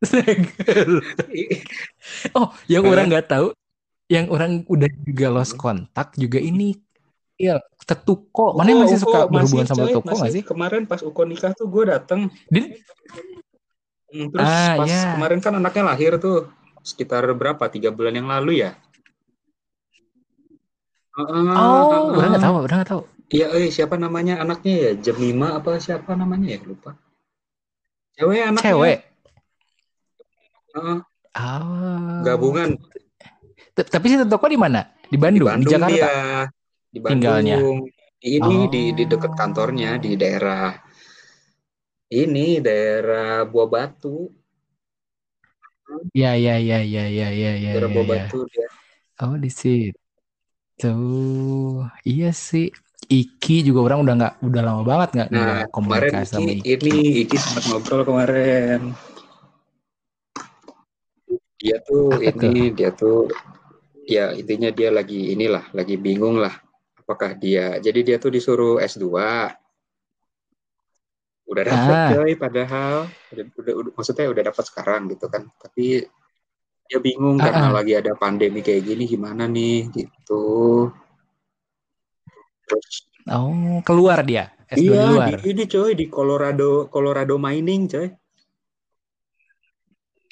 Steger. 0.00 1.04
Oh, 2.38 2.54
yang 2.70 2.86
orang 2.88 3.12
nggak 3.12 3.28
tahu, 3.28 3.52
yang 4.10 4.26
orang 4.26 4.66
udah 4.66 4.90
juga 5.06 5.30
lost 5.30 5.54
Hmm. 5.54 5.86
kontak 5.86 6.18
juga 6.18 6.42
ini, 6.42 6.74
iya, 7.38 7.62
tetuko. 7.86 8.58
Mana 8.58 8.74
Oh, 8.74 8.82
masih 8.82 8.98
Uko, 8.98 9.04
suka 9.06 9.18
berhubungan 9.30 9.46
masih, 9.62 9.70
sama 9.70 9.78
coy, 9.80 9.88
tetuko 9.88 10.14
masih. 10.18 10.32
sih? 10.34 10.42
Kemarin 10.42 10.82
pas 10.84 11.00
Uko 11.00 11.22
nikah 11.22 11.52
tuh 11.54 11.70
gue 11.70 11.84
dateng. 11.86 12.20
Din? 12.50 12.74
Hmm, 14.10 14.26
Terus 14.28 14.42
Ah, 14.42 14.74
pas 14.74 14.90
iya. 14.90 15.14
kemarin 15.14 15.38
kan 15.38 15.52
anaknya 15.54 15.84
lahir 15.86 16.18
tuh 16.18 16.50
sekitar 16.82 17.22
berapa? 17.30 17.62
Tiga 17.70 17.94
bulan 17.94 18.10
yang 18.12 18.26
lalu 18.26 18.66
ya? 18.66 18.74
Oh, 21.14 22.16
orang 22.16 22.30
nggak 22.34 22.42
ah. 22.42 22.44
tahu, 22.44 22.56
orang 22.64 22.78
nggak 22.82 22.90
tahu. 22.90 23.02
Iya, 23.30 23.46
eh 23.54 23.70
siapa 23.70 23.94
namanya 23.94 24.42
anaknya 24.42 24.74
ya? 24.74 24.90
Jemima 24.98 25.54
apa 25.54 25.78
siapa 25.78 26.18
namanya 26.18 26.58
ya? 26.58 26.58
Lupa. 26.66 26.98
Cewek 28.18 28.42
anaknya. 28.42 28.66
Cewek. 28.66 28.98
Ah, 30.70 30.98
Ah. 31.30 32.22
gabungan 32.26 32.74
Tapi 33.74 34.06
si 34.10 34.16
tetuko 34.18 34.46
di 34.50 34.58
mana? 34.58 34.80
Di 35.06 35.14
di 35.14 35.18
Bandung, 35.18 35.62
di, 35.62 35.66
Jakarta. 35.66 35.94
dia. 35.94 36.10
Di 36.90 36.98
Bandung. 36.98 37.12
Tinggalnya. 37.22 37.56
Ini 38.20 38.44
Oh. 38.44 38.68
di 38.68 38.82
di 38.92 39.04
dekat 39.08 39.32
kantornya 39.32 39.96
di 39.96 40.12
daerah 40.12 40.76
ini 42.12 42.60
daerah 42.60 43.48
Buah 43.48 43.68
Batu. 43.70 44.28
Ya, 46.14 46.38
ya, 46.38 46.54
ya, 46.60 46.84
ya, 46.84 47.06
ya, 47.08 47.28
ya, 47.32 47.50
ya, 47.56 47.70
daerah 47.74 47.88
ya, 47.88 47.94
Buah 47.96 48.06
ya. 48.06 48.10
Batu 48.26 48.38
dia. 48.50 48.68
Oh, 49.24 49.36
di 49.40 49.50
situ. 49.50 50.94
Iya 52.04 52.30
sih. 52.34 52.68
Iki 53.10 53.66
juga 53.66 53.90
orang 53.90 54.06
udah 54.06 54.14
nggak, 54.22 54.34
udah 54.44 54.60
lama 54.62 54.82
banget 54.86 55.08
nggak 55.18 55.28
Nah, 55.34 55.66
kemarin 55.74 56.12
sama 56.22 56.46
Iki, 56.46 56.62
Iki. 56.62 56.72
ini 56.78 56.96
Iki 57.26 57.36
sempat 57.42 57.64
ngobrol 57.66 58.06
kemarin. 58.06 58.94
Dia 61.58 61.76
tuh 61.84 62.14
Apa 62.16 62.40
ini 62.46 62.70
dia 62.70 62.94
tuh 62.94 63.26
ya 64.06 64.32
intinya 64.32 64.70
dia 64.70 64.88
lagi 64.88 65.32
inilah, 65.32 65.68
lagi 65.72 65.96
bingung 65.96 66.38
lah 66.38 66.54
apakah 66.96 67.34
dia. 67.34 67.76
Jadi 67.78 68.00
dia 68.06 68.16
tuh 68.16 68.30
disuruh 68.30 68.78
S2. 68.78 69.06
Udah 71.50 71.62
dapet 71.66 71.94
Ah. 71.98 72.08
coy 72.14 72.32
padahal 72.38 72.94
udah, 73.34 73.44
udah, 73.58 73.74
udah- 73.82 73.94
maksudnya 73.98 74.26
udah 74.30 74.44
dapat 74.46 74.64
sekarang 74.70 75.10
gitu 75.10 75.26
kan. 75.26 75.50
Tapi 75.58 76.06
dia 76.86 76.98
bingung 76.98 77.42
Ah, 77.42 77.50
karena 77.50 77.66
ah. 77.66 77.74
lagi 77.74 77.92
ada 77.98 78.12
pandemi 78.14 78.62
kayak 78.62 78.86
gini 78.86 79.04
gimana 79.06 79.50
nih 79.50 79.90
gitu. 79.90 80.44
Terus 82.66 83.10
Oh, 83.28 83.82
keluar 83.82 84.22
dia. 84.22 84.50
S2 84.70 84.78
di 84.78 84.86
iya 84.86 85.02
luar. 85.10 85.28
di 85.42 85.50
ini 85.50 85.64
coy 85.66 85.92
di 85.92 86.06
Colorado 86.06 86.86
Colorado 86.86 87.34
mining 87.36 87.90
coy. 87.90 88.06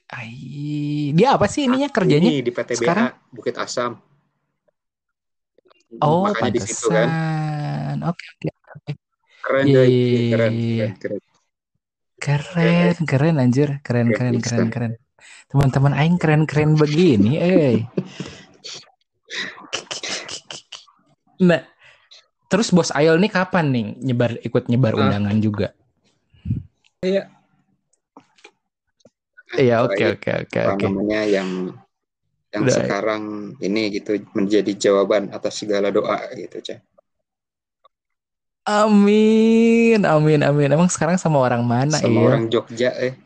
Ai, 0.09 1.12
dia 1.12 1.37
apa 1.37 1.45
sih 1.53 1.69
ininya 1.69 1.93
kerjanya? 1.93 2.33
Ini 2.33 2.41
di 2.41 2.49
PTBA 2.49 2.81
sekarang? 2.81 3.07
Bukit 3.29 3.55
Asam. 3.61 4.00
Oh, 6.00 6.25
Makanya 6.25 6.53
di 6.57 6.61
situ 6.65 6.88
kan. 6.88 7.09
Oke, 8.09 8.25
oke, 8.25 8.49
oke. 8.49 8.93
keren 9.45 9.65
Iya, 9.69 9.81
coy. 9.85 9.88
iya, 9.88 9.93
Iya, 9.93 10.09
iya, 10.09 10.29
keren, 10.33 10.53
iya. 10.53 10.87
keren, 10.97 10.97
keren. 10.97 11.21
Keren, 12.19 12.95
keren 13.05 13.37
anjir. 13.37 13.69
Keren, 13.85 14.09
keren, 14.09 14.35
Keren, 14.37 14.41
keren, 14.41 14.67
bisa. 14.69 14.73
keren. 14.73 14.93
Teman-teman 15.49 15.93
aing 15.97 16.17
keren-keren 16.17 16.73
begini, 16.77 17.37
eh. 17.37 17.77
Nah, 21.38 21.62
terus 22.50 22.75
bos 22.75 22.91
Ayel 22.91 23.15
nih 23.23 23.31
kapan 23.31 23.71
nih 23.71 23.87
nyebar 24.03 24.43
ikut 24.43 24.67
nyebar 24.67 24.99
Ah. 24.99 25.07
undangan 25.07 25.38
juga? 25.38 25.71
Iya. 26.99 27.31
Iya, 29.59 29.77
oke 29.83 29.99
Doain 29.99 30.15
oke 30.15 30.31
oke 30.47 30.61
oke. 30.62 30.85
namanya 30.87 31.21
yang 31.27 31.49
yang 32.55 32.65
Udah. 32.65 32.77
sekarang 32.81 33.23
ini 33.61 33.93
gitu 33.93 34.17
menjadi 34.33 34.73
jawaban 34.79 35.29
atas 35.35 35.61
segala 35.61 35.91
doa 35.93 36.31
gitu 36.38 36.62
cah 36.62 36.81
Amin, 38.69 40.05
amin, 40.05 40.45
amin. 40.45 40.69
Emang 40.69 40.93
sekarang 40.93 41.17
sama 41.17 41.41
orang 41.41 41.65
mana 41.65 41.97
sama 41.97 42.21
ya? 42.21 42.25
orang 42.29 42.45
Jogja 42.53 42.93
eh 43.00 43.17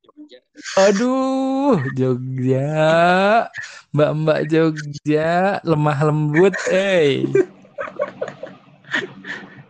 Jogja. 0.00 0.40
Aduh, 0.88 1.76
Jogja, 1.92 2.72
Mbak-mbak 3.92 4.40
Jogja, 4.48 5.60
lemah 5.60 5.98
lembut, 6.08 6.56
eh. 6.72 7.28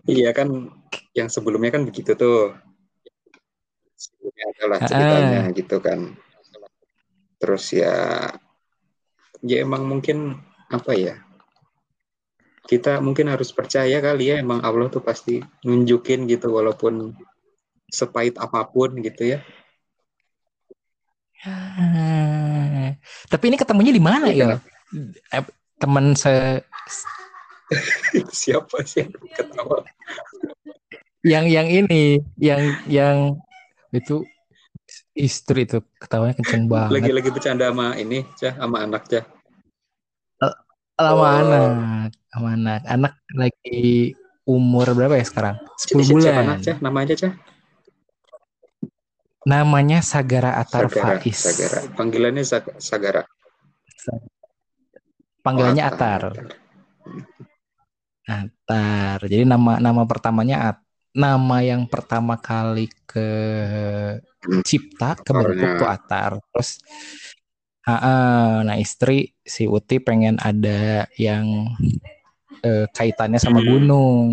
iya 0.07 0.31
kan 0.31 0.71
yang 1.11 1.27
sebelumnya 1.27 1.75
kan 1.75 1.83
begitu 1.83 2.15
tuh 2.15 2.55
sebelumnya 4.33 4.47
adalah 4.57 4.79
Ah, 4.81 4.89
ceritanya 4.89 5.41
gitu 5.53 5.77
kan. 5.85 6.01
Terus 7.37 7.65
ya 7.75 7.95
ya 9.43 9.57
emang 9.61 9.85
mungkin 9.85 10.39
apa 10.71 10.95
ya 10.95 11.19
kita 12.71 13.03
mungkin 13.03 13.27
harus 13.27 13.51
percaya 13.51 13.99
kali 13.99 14.31
ya 14.31 14.39
emang 14.39 14.63
Allah 14.63 14.87
tuh 14.87 15.03
pasti 15.03 15.43
nunjukin 15.67 16.31
gitu 16.31 16.55
walaupun 16.55 17.11
sepahit 17.91 18.39
apa 18.39 18.65
pun 18.71 19.03
gitu 19.03 19.37
ya. 19.37 19.39
Ah. 21.43 22.95
Tapi 23.27 23.45
ini 23.51 23.57
ketemunya 23.59 23.91
di 23.91 23.99
mana 23.99 24.31
Iya, 24.31 24.63
ya? 24.63 25.43
Teman 25.83 26.15
se 26.15 26.63
siapa 28.31 28.87
sih 28.87 29.03
yang 29.03 29.13
ketawa? 29.35 29.83
Yang 31.27 31.47
yang 31.51 31.69
ini, 31.71 32.05
yang 32.39 32.63
yang 32.87 33.17
itu 33.93 34.25
istri 35.13 35.65
itu 35.65 35.79
ketawanya 35.97 36.35
kenceng 36.35 36.65
banget. 36.67 36.97
lagi-lagi 36.99 37.31
bercanda 37.31 37.69
sama 37.69 37.95
ini 37.95 38.25
cah 38.35 38.55
sama 38.57 38.79
anak 38.81 39.05
cah 39.07 39.25
Lama 40.93 41.19
Oh. 41.19 41.25
anak, 41.25 42.13
sama 42.29 42.49
anak. 42.53 42.81
Anak 42.85 43.13
lagi 43.35 44.13
umur 44.45 44.87
berapa 44.93 45.17
ya 45.17 45.25
sekarang? 45.25 45.57
10 45.81 45.99
siapa 45.99 46.13
bulan. 46.15 46.35
anak 46.45 46.59
cah 46.61 46.77
nama 46.79 46.99
aja 47.03 47.15
cah 47.17 47.33
Namanya 49.43 49.99
Sagara 49.99 50.55
Atar 50.55 50.87
Sagara 50.87 51.19
Faiz. 51.19 51.35
Sagara 51.35 51.81
panggilannya 51.93 52.45
Sag- 52.45 52.79
Sagara 52.79 53.27
Panggilannya 55.43 55.83
Oh, 55.83 55.91
Atar. 55.91 56.21
Atar. 58.23 59.19
Jadi 59.27 59.43
nama 59.43 59.79
nama 59.79 60.03
pertamanya 60.07 60.71
At. 60.71 60.79
Nama 61.13 61.57
yang 61.61 61.85
pertama 61.87 62.41
kali 62.41 62.89
ke 63.05 63.29
cipta 64.65 65.13
kebentuk 65.21 65.61
Atarnya. 65.61 65.77
tuh 65.77 65.89
Atar. 65.89 66.31
Terus 66.49 66.71
ah, 67.85 67.93
ah, 67.93 68.53
nah 68.65 68.77
istri 68.77 69.37
si 69.45 69.69
Uti 69.69 70.01
pengen 70.01 70.41
ada 70.41 71.05
yang 71.15 71.69
eh, 72.63 72.89
kaitannya 72.89 73.37
sama 73.37 73.61
Hmm. 73.61 73.69
gunung. 73.69 74.29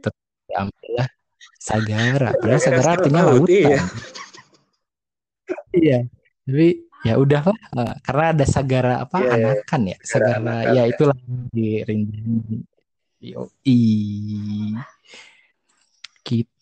Terus 0.00 0.18
diambillah 0.50 1.08
Sagara. 1.56 2.30
Padahal 2.34 2.60
Sagara 2.60 2.90
artinya 2.96 3.22
lautan. 3.22 3.46
iya. 3.50 3.80
Iya. 5.70 5.98
Tapi 6.42 6.68
ya 7.06 7.14
udahlah 7.16 7.54
karena 8.02 8.24
ada 8.34 8.44
Sagara 8.44 8.94
apa 9.02 9.22
Iya, 9.22 9.26
iya. 9.30 9.34
anakan 9.54 9.80
ya. 9.86 9.96
Sagara 10.02 10.56
ya 10.66 10.72
ya. 10.74 10.82
itulah 10.90 11.18
di 11.54 11.86
Rinjani. 11.86 12.58
Yoi. 13.22 13.80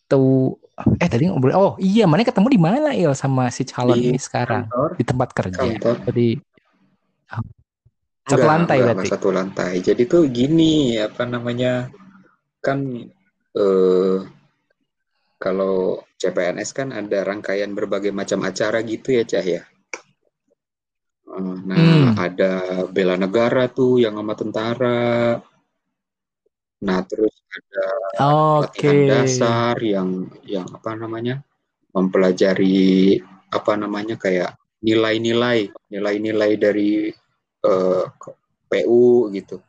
Gitu. 0.05 0.55
Eh 1.01 1.09
tadi 1.09 1.31
ngobrol. 1.31 1.55
Oh 1.57 1.73
iya, 1.81 2.05
mana 2.05 2.27
ketemu 2.27 2.49
di 2.51 2.61
mana 2.61 2.91
Il 2.93 3.15
sama 3.17 3.49
si 3.49 3.63
calon 3.65 3.97
Di 3.97 4.11
ini 4.11 4.19
sekarang? 4.21 4.69
kantor 4.69 4.89
Di 4.99 5.05
tempat 5.07 5.29
kerja. 5.33 5.61
kantor 5.65 5.95
Jadi 6.05 6.29
satu 8.25 8.41
Enggak, 8.41 8.49
lantai 8.49 8.79
enggak, 8.81 8.95
berarti. 8.97 9.09
satu 9.13 9.29
lantai. 9.33 9.73
Jadi 9.85 10.03
tuh 10.09 10.23
gini, 10.29 10.97
apa 11.01 11.25
namanya? 11.29 11.89
Kan 12.61 13.09
eh 13.55 14.19
kalau 15.41 16.01
CPNS 16.17 16.73
kan 16.73 16.89
ada 16.93 17.21
rangkaian 17.21 17.69
berbagai 17.77 18.11
macam 18.17 18.41
acara 18.49 18.81
gitu 18.81 19.13
ya, 19.21 19.25
Cah 19.29 19.45
ya. 19.45 19.63
Eh, 21.29 21.57
Nah, 21.65 21.77
Hmm. 21.77 22.17
ada 22.17 22.53
bela 22.89 23.17
negara 23.17 23.69
tuh 23.69 24.01
yang 24.01 24.17
sama 24.17 24.35
tentara. 24.37 25.41
Nah, 26.85 27.01
terus 27.09 27.33
ada 27.49 27.87
latihan 28.61 28.99
dasar 29.09 29.77
yang 29.81 30.29
yang 30.45 30.69
apa 30.71 30.93
namanya? 30.95 31.41
mempelajari 31.95 33.23
apa 33.55 33.79
namanya 33.79 34.19
kayak 34.19 34.59
nilai-nilai, 34.83 35.71
nilai-nilai 35.95 36.59
dari 36.59 37.07
eh, 37.65 38.05
PU 38.67 39.31
gitu. 39.31 39.63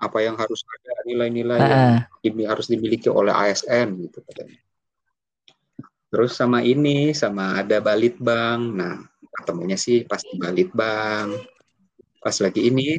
Apa 0.00 0.24
yang 0.24 0.40
harus 0.40 0.64
ada 0.64 1.04
nilai-nilai 1.04 1.60
yang 1.60 1.82
Ah, 1.92 1.98
dimi- 2.24 2.48
harus 2.48 2.72
dimiliki 2.72 3.12
oleh 3.12 3.36
ASN 3.36 4.00
gitu 4.00 4.24
katanya. 4.24 4.56
Terus 6.08 6.32
sama 6.32 6.64
ini, 6.64 7.12
sama 7.12 7.60
ada 7.60 7.84
Balitbang. 7.84 8.72
Nah, 8.72 9.04
ketemunya 9.36 9.76
sih 9.76 10.08
pas 10.08 10.24
di 10.24 10.40
Balitbang. 10.40 11.36
Pas 12.24 12.36
lagi 12.40 12.64
ini, 12.64 12.96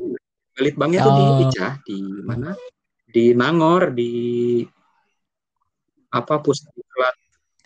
Balitbangnya 0.54 1.00
tuh 1.10 1.14
di 1.18 1.26
Oh. 1.26 1.42
Ica, 1.42 1.68
di 1.82 1.98
mana? 2.22 2.54
Di 3.10 3.34
Nangor, 3.34 3.90
di 3.94 4.12
apa 6.10 6.42
pusdiklat, 6.42 7.16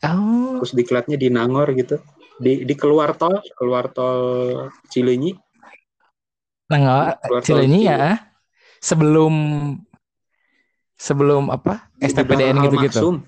oh, 0.08 0.60
pusdiklatnya 0.64 1.20
di 1.20 1.28
Nangor 1.28 1.72
gitu. 1.76 2.00
Di 2.40 2.64
di 2.64 2.74
keluar 2.80 3.16
tol, 3.20 3.44
keluar 3.60 3.92
tol 3.92 4.20
Cileunyi, 4.88 5.36
nah 6.72 6.78
nggak 6.80 7.28
keluar 7.28 7.42
tol 7.44 7.48
Cileunyi 7.60 7.80
Cileunyi. 7.84 7.92
ya. 7.92 8.32
Sebelum 8.84 9.34
sebelum 11.00 11.52
apa? 11.52 11.88
Di 11.96 12.12
STPDN 12.12 12.64
gitu-gitu. 12.68 13.24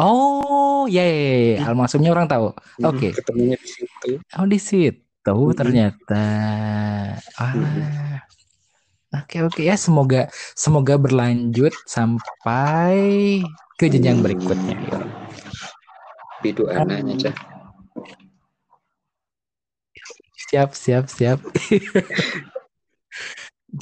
Oh, 0.00 0.88
ya, 0.88 1.04
ya, 1.04 1.16
ya, 1.20 1.36
ya. 1.36 1.58
Almasumnya 1.68 2.08
orang 2.08 2.24
tahu. 2.24 2.56
Oke. 2.80 3.12
Ketemunya 3.12 3.60
di 3.60 3.68
situ. 3.68 4.10
Oh, 4.32 4.48
di 4.48 4.56
situ 4.56 5.36
ternyata. 5.52 6.24
Ah. 7.36 8.24
Oke, 9.22 9.36
oke 9.40 9.62
ya. 9.62 9.76
Semoga 9.76 10.28
semoga 10.52 10.94
berlanjut 10.96 11.72
sampai 11.86 13.40
ke 13.76 13.86
jenjang 13.88 14.20
berikutnya. 14.20 14.76
ya. 14.76 14.98
Bidu 16.42 16.68
anaknya, 16.68 17.14
Cah. 17.28 17.36
Siap, 20.46 20.70
siap, 20.76 21.04
siap. 21.08 21.38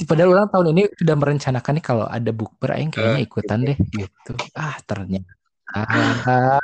Padahal 0.09 0.33
orang 0.35 0.49
tahun 0.51 0.67
ini 0.75 0.83
sudah 0.97 1.15
merencanakan 1.15 1.73
nih 1.79 1.85
kalau 1.85 2.05
ada 2.09 2.31
bukber 2.33 2.73
aing 2.75 2.91
kayaknya 2.91 3.21
Eh, 3.21 3.27
ikutan 3.29 3.59
deh 3.63 3.77
gitu. 3.93 4.33
Ah, 4.51 4.75
ternyata 4.83 6.59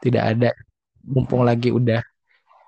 tidak 0.00 0.24
ada. 0.34 0.50
Mumpung 1.00 1.44
lagi 1.46 1.70
udah 1.70 2.00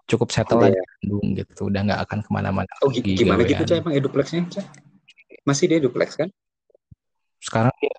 cukup 0.07 0.29
settle 0.31 0.61
Iya. 0.63 0.77
aja 0.77 0.81
di 0.81 0.87
Bandung 1.09 1.27
gitu. 1.35 1.61
Udah 1.67 1.81
nggak 1.89 2.01
akan 2.09 2.19
ke 2.23 2.31
mana-mana 2.31 2.71
Oh, 2.85 2.89
lagi 2.93 3.13
gimana 3.17 3.43
gitu. 3.43 3.63
Cah, 3.65 3.77
emang 3.81 3.95
eduplexnya, 3.97 4.45
Cah? 4.53 4.67
Masih 5.43 5.67
dia 5.67 5.79
duplex 5.83 6.15
kan? 6.15 6.29
Sekarang 7.43 7.75
dia 7.83 7.95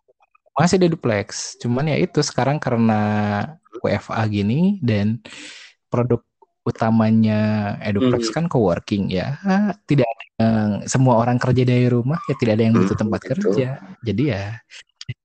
masih 0.53 0.77
di 0.79 0.87
duplex. 0.87 1.57
Cuman 1.59 1.89
ya 1.89 1.97
itu 1.99 2.21
sekarang 2.23 2.61
karena 2.61 3.01
WFA 3.83 4.23
gini 4.29 4.79
dan 4.79 5.19
produk 5.91 6.23
utamanya 6.63 7.75
Eduplex 7.83 8.31
Mhm. 8.31 8.35
kan 8.39 8.45
coworking 8.47 9.11
ya. 9.11 9.35
Tidak 9.83 10.07
ada 10.07 10.23
yang 10.39 10.67
semua 10.87 11.19
orang 11.19 11.35
kerja 11.35 11.67
dari 11.67 11.91
rumah 11.91 12.15
ya 12.31 12.35
tidak 12.39 12.55
ada 12.55 12.63
yang 12.63 12.75
butuh 12.79 12.95
Hmm, 12.95 13.03
tempat 13.03 13.19
gitu. 13.19 13.29
kerja. 13.35 13.67
Jadi 13.99 14.23
ya 14.31 14.43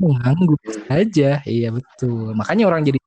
nganggur 0.03 0.59
aja. 0.91 1.31
Iya 1.47 1.69
betul. 1.71 2.35
Makanya 2.35 2.67
orang 2.67 2.83
jadi 2.83 2.99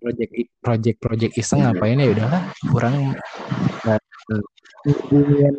project 0.00 0.32
project 0.64 0.98
project 0.98 1.32
iseng 1.36 1.60
Mhm. 1.60 1.66
ngapain 1.76 2.00
ya 2.00 2.08
udahlah 2.08 2.42
kurang 2.72 2.94
hubungan 4.88 5.54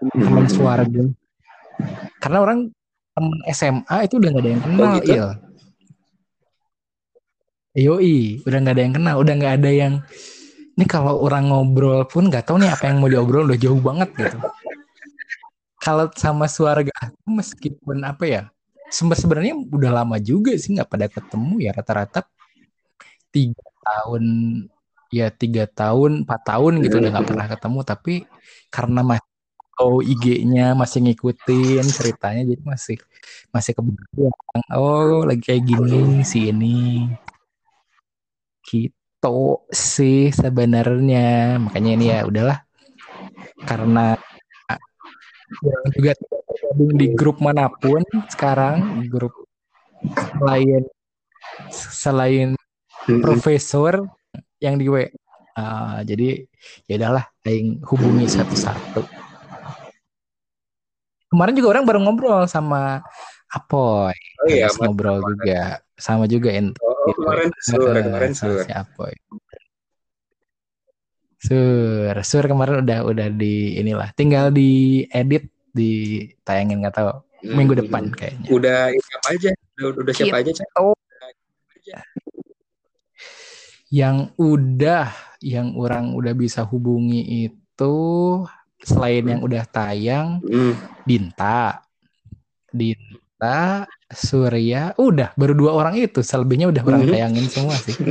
teman 0.00 0.44
Mhm. 0.48 0.52
suarga. 0.52 1.02
Karena 2.20 2.38
orang 2.40 2.58
temen 3.12 3.38
SMA 3.52 3.96
itu 4.08 4.16
udah 4.16 4.28
gak 4.32 4.42
ada 4.42 4.50
yang 4.50 4.62
kenal, 4.64 4.80
Oh, 4.80 4.92
gitu? 4.96 5.12
Il. 5.12 5.28
Yoi, 7.70 8.18
udah 8.42 8.58
gak 8.66 8.74
ada 8.74 8.82
yang 8.82 8.94
kenal, 8.96 9.14
udah 9.22 9.34
gak 9.38 9.54
ada 9.62 9.70
yang 9.70 9.94
ini 10.80 10.88
kalau 10.88 11.20
orang 11.20 11.52
ngobrol 11.52 12.08
pun 12.08 12.32
nggak 12.32 12.48
tahu 12.48 12.56
nih 12.56 12.72
apa 12.72 12.88
yang 12.88 13.04
mau 13.04 13.10
diobrol 13.12 13.44
udah 13.44 13.58
jauh 13.60 13.76
banget 13.84 14.08
gitu. 14.16 14.38
kalau 15.76 16.08
sama 16.16 16.48
suarga 16.48 16.92
meskipun 17.28 18.00
apa 18.00 18.24
ya 18.24 18.42
sebenarnya 18.88 19.60
udah 19.60 19.92
lama 19.92 20.16
juga 20.16 20.56
sih 20.56 20.72
nggak 20.76 20.88
pada 20.88 21.06
ketemu 21.12 21.60
ya 21.60 21.76
rata-rata 21.76 22.24
tiga 23.28 23.60
tahun 23.84 24.24
ya 25.12 25.28
tiga 25.28 25.68
tahun 25.68 26.24
empat 26.24 26.40
tahun 26.48 26.72
gitu 26.84 26.96
udah 26.96 27.10
nggak 27.12 27.28
pernah 27.28 27.46
ketemu 27.48 27.78
tapi 27.84 28.14
karena 28.72 29.00
masih 29.04 29.29
oh 29.80 29.98
IG-nya 30.04 30.76
masih 30.76 31.00
ngikutin 31.08 31.84
ceritanya 31.88 32.42
jadi 32.44 32.62
masih 32.62 32.96
masih 33.50 33.72
kebayang 33.76 34.36
oh 34.76 35.24
lagi 35.24 35.42
kayak 35.42 35.64
gini 35.64 36.22
sih 36.22 36.52
ini. 36.52 37.08
Gitu 38.68 39.40
sih 39.72 40.30
sebenarnya. 40.30 41.56
Makanya 41.58 41.90
ini 41.96 42.06
ya 42.12 42.28
udahlah. 42.28 42.58
Karena 43.64 44.16
juga 45.96 46.12
di 46.78 47.06
grup 47.18 47.42
mana 47.42 47.66
pun 47.66 48.04
sekarang 48.30 49.02
grup 49.10 49.34
selain 50.38 50.82
selain 51.74 52.48
profesor 53.20 54.06
yang 54.62 54.78
di 54.78 54.86
W 54.86 55.10
uh, 55.58 56.00
jadi 56.06 56.46
ya 56.86 56.94
udahlah 57.02 57.26
aing 57.42 57.82
hubungi 57.82 58.30
satu-satu 58.30 59.02
kemarin 61.30 61.54
juga 61.54 61.68
orang 61.78 61.84
baru 61.86 61.98
ngobrol 62.02 62.42
sama 62.50 63.00
Apoy. 63.50 64.14
Oh, 64.14 64.46
iya, 64.46 64.70
ngobrol 64.78 65.18
kemarin. 65.18 65.30
juga. 65.34 65.62
Sama 66.00 66.24
juga 66.30 66.48
ent 66.54 66.78
oh, 66.80 66.90
oh, 66.90 67.14
kemarin 67.18 67.50
sur, 67.60 67.82
uh, 67.82 68.02
kemarin 68.02 68.32
sur. 68.34 68.62
si 68.62 68.70
Apoy. 68.70 69.14
Sur 71.40 72.14
sur 72.22 72.44
kemarin 72.46 72.86
udah 72.86 72.98
udah 73.06 73.28
di 73.32 73.78
inilah 73.80 74.14
tinggal 74.14 74.54
di 74.54 75.02
edit 75.10 75.50
ditayangin 75.74 76.82
nggak 76.82 76.94
tahu. 76.94 77.10
Hmm, 77.40 77.56
minggu 77.56 77.74
depan 77.78 78.12
kayaknya. 78.12 78.48
Udah 78.52 78.80
siapa 78.92 79.26
aja 79.34 79.50
udah, 79.80 79.98
udah 80.04 80.12
siapa 80.14 80.36
gitu. 80.44 80.62
aja 80.62 80.64
oh. 80.78 80.94
Yang 83.90 84.30
udah 84.38 85.10
yang 85.42 85.74
orang 85.74 86.14
udah 86.14 86.30
bisa 86.38 86.62
hubungi 86.62 87.50
itu 87.50 87.96
selain 88.84 89.24
yang 89.24 89.40
udah 89.44 89.64
tayang 89.68 90.40
hmm. 90.44 90.74
Dinta. 91.04 91.84
Dinta 92.70 93.86
Surya 94.10 94.94
udah 94.98 95.34
baru 95.34 95.52
dua 95.54 95.70
orang 95.76 95.98
itu. 95.98 96.20
Selebihnya 96.24 96.70
udah 96.70 96.82
orang 96.82 97.02
hmm. 97.06 97.12
tayangin 97.12 97.46
semua 97.46 97.76
sih. 97.78 97.96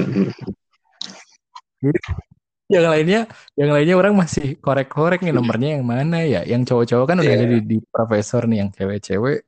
Yang 2.70 2.86
lainnya 2.86 3.22
yang 3.58 3.74
lainnya 3.74 3.98
orang 3.98 4.14
masih 4.14 4.62
korek-korek 4.62 5.26
nih 5.26 5.34
nomornya 5.34 5.82
yang 5.82 5.86
mana 5.90 6.22
ya? 6.22 6.46
Yang 6.46 6.70
cowok-cowok 6.70 7.06
kan 7.10 7.18
udah 7.18 7.34
yeah. 7.34 7.42
ada 7.42 7.48
di, 7.50 7.60
di 7.66 7.78
profesor 7.90 8.46
nih 8.46 8.62
yang 8.62 8.70
cewek-cewek. 8.70 9.42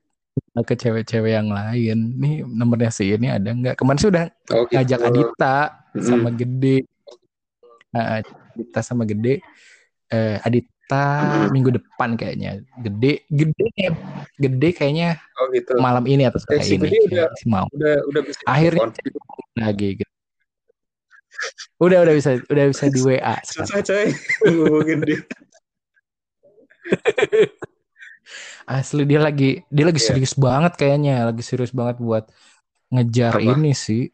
Ke 0.65 0.73
cewek-cewek 0.73 1.31
yang 1.37 1.53
lain. 1.53 2.17
Nih 2.17 2.41
nomornya 2.41 2.89
si 2.89 3.13
ini 3.13 3.29
ada 3.29 3.53
nggak? 3.53 3.77
Kemarin 3.77 3.99
sih 4.01 4.09
udah 4.09 4.25
oh, 4.25 4.65
gitu. 4.65 4.73
ngajak 4.73 4.99
Adita 5.05 5.57
sama 6.01 6.29
Gede. 6.33 6.77
Uh, 7.93 8.07
Adita 8.25 8.79
sama 8.81 9.03
Gede. 9.05 9.35
Uh, 10.09 10.41
Adita 10.41 10.80
minggu 11.51 11.71
depan 11.77 12.19
kayaknya. 12.19 12.61
Gede 12.79 13.23
Gede 13.31 13.67
Gede 14.35 14.69
kayaknya 14.75 15.19
oh, 15.39 15.47
gitu. 15.53 15.77
malam 15.79 16.05
ini 16.07 16.27
atau 16.27 16.39
kayak 16.43 16.65
eh, 16.67 16.75
ini. 16.75 16.89
udah, 17.07 17.27
si 17.37 17.45
mau. 17.47 17.65
udah 17.71 17.95
udah 18.09 18.21
bisa 18.25 18.39
akhirnya 18.47 18.91
lagi 19.57 19.89
gitu. 19.99 20.13
udah 21.81 22.05
udah 22.05 22.13
bisa 22.13 22.37
udah 22.47 22.65
bisa 22.69 22.85
di 22.93 23.01
WA 23.01 23.35
susah 23.49 23.81
coy. 23.81 24.13
Dia. 25.01 25.19
Asli 28.71 29.03
dia 29.03 29.19
lagi 29.19 29.65
dia 29.67 29.85
lagi 29.89 29.99
yeah. 29.99 30.07
serius 30.13 30.33
banget 30.37 30.73
kayaknya. 30.77 31.25
Lagi 31.27 31.43
serius 31.43 31.73
banget 31.73 31.97
buat 31.99 32.29
ngejar 32.93 33.41
Apa? 33.41 33.57
ini 33.57 33.73
sih. 33.73 34.07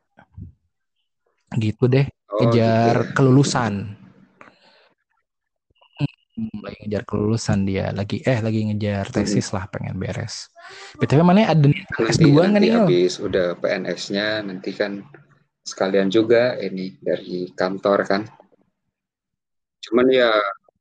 Gitu 1.54 1.86
deh. 1.88 2.08
Oh, 2.32 2.44
ngejar 2.44 3.12
gitu. 3.12 3.14
kelulusan. 3.16 3.74
hmm, 3.94 4.07
lagi 6.38 6.78
ngejar 6.86 7.04
kelulusan 7.04 7.66
dia. 7.66 7.90
Lagi 7.90 8.22
eh 8.22 8.40
lagi 8.40 8.70
ngejar 8.70 9.10
hmm. 9.10 9.14
tesis 9.14 9.50
lah 9.50 9.66
pengen 9.68 9.98
beres. 9.98 10.54
Btw 11.02 11.22
mana 11.26 11.50
ada 11.50 11.68
S2 12.06 12.30
nggak 12.30 12.62
nih 12.62 12.72
habis 12.76 13.18
udah 13.18 13.58
PNS-nya 13.58 14.46
nanti 14.46 14.72
kan 14.76 15.02
sekalian 15.66 16.08
juga 16.14 16.56
ini 16.62 16.96
dari 17.02 17.50
kantor 17.52 18.00
kan. 18.06 18.22
Cuman 19.82 20.08
ya 20.14 20.32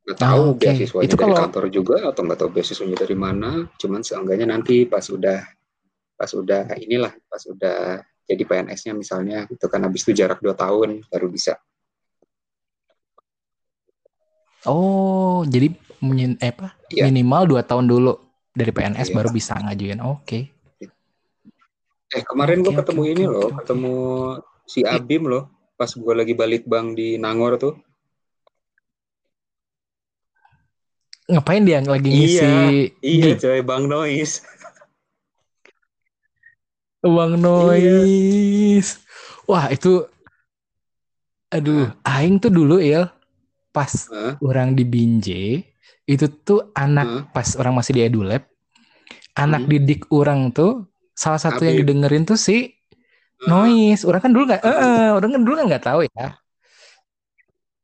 nggak 0.06 0.18
tahu 0.22 0.42
oh, 0.42 0.50
okay. 0.54 0.70
beasiswanya 0.70 1.06
itu 1.08 1.16
dari 1.18 1.24
kalau... 1.26 1.36
kantor 1.42 1.64
juga 1.72 1.96
atau 2.06 2.20
nggak 2.22 2.38
tahu 2.38 2.50
beasiswanya 2.52 2.96
dari 3.00 3.16
mana. 3.16 3.50
Cuman 3.80 4.00
seenggaknya 4.04 4.46
nanti 4.52 4.84
pas 4.84 5.02
udah 5.08 5.40
pas 6.16 6.30
udah 6.32 6.76
inilah 6.78 7.12
pas 7.26 7.42
udah 7.48 8.04
jadi 8.26 8.42
PNS-nya 8.42 8.92
misalnya 8.92 9.38
itu 9.48 9.66
kan. 9.66 9.80
Habis 9.82 10.04
itu 10.04 10.12
jarak 10.12 10.38
dua 10.44 10.52
tahun 10.52 11.02
baru 11.08 11.32
bisa. 11.32 11.56
Oh, 14.66 15.15
jadi 15.44 15.68
min, 16.00 16.40
eh, 16.40 16.52
apa? 16.54 16.72
Ya. 16.88 17.10
minimal 17.10 17.56
dua 17.56 17.62
tahun 17.66 17.90
dulu 17.90 18.16
dari 18.56 18.72
PNS 18.72 19.12
ya. 19.12 19.14
baru 19.20 19.28
bisa 19.34 19.58
ngajuin. 19.60 20.00
Oke. 20.00 20.22
Okay. 20.22 20.42
Eh 22.16 22.22
kemarin 22.22 22.62
okay, 22.62 22.70
gue 22.70 22.74
ketemu 22.80 23.02
okay, 23.02 23.12
ini 23.12 23.22
okay, 23.26 23.32
loh, 23.34 23.42
okay. 23.42 23.56
ketemu 23.60 23.94
si 24.64 24.80
Abim 24.86 25.22
loh, 25.26 25.44
pas 25.74 25.90
gue 25.90 26.14
lagi 26.14 26.34
balik 26.38 26.62
bank 26.64 26.94
di 26.94 27.18
Nangor 27.18 27.58
tuh. 27.58 27.74
Ngapain 31.26 31.66
dia 31.66 31.82
lagi 31.82 32.06
ngisi? 32.06 32.38
Iya, 32.38 32.54
iya 33.02 33.30
coy, 33.34 33.60
Bang 33.66 33.90
Noise. 33.90 34.46
Uang 37.02 37.38
noise. 37.38 37.82
Iya. 37.82 38.82
Wah, 39.50 39.66
itu 39.70 40.06
aduh, 41.50 41.90
aing 42.02 42.38
tuh 42.42 42.50
dulu 42.50 42.82
ya 42.82 43.15
pas 43.76 43.92
huh? 44.08 44.40
orang 44.40 44.72
di 44.72 44.88
Binje 44.88 45.44
itu 46.08 46.24
tuh 46.40 46.72
anak 46.72 47.04
huh? 47.06 47.22
pas 47.36 47.52
orang 47.60 47.76
masih 47.76 47.92
di 47.92 48.02
Edulab, 48.08 48.48
anak 49.36 49.68
hmm. 49.68 49.70
didik 49.76 50.02
orang 50.08 50.48
tuh 50.56 50.88
salah 51.12 51.36
satu 51.36 51.60
Abib. 51.60 51.68
yang 51.68 51.76
didengerin 51.84 52.24
tuh 52.24 52.40
si 52.40 52.72
noise. 53.44 54.08
Orang 54.08 54.24
kan 54.24 54.32
dulu 54.32 54.48
nggak, 54.48 54.62
eh, 54.64 54.72
uh, 54.72 55.08
orang 55.20 55.30
kan 55.36 55.42
dulu 55.44 55.54
kan 55.60 55.66
nggak 55.68 55.84
tahu 55.84 56.00
ya. 56.08 56.26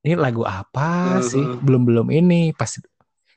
Ini 0.02 0.14
lagu 0.16 0.42
apa 0.48 1.20
uh, 1.20 1.22
sih? 1.22 1.44
Belum 1.60 1.84
belum 1.84 2.08
ini 2.08 2.56
pas 2.56 2.72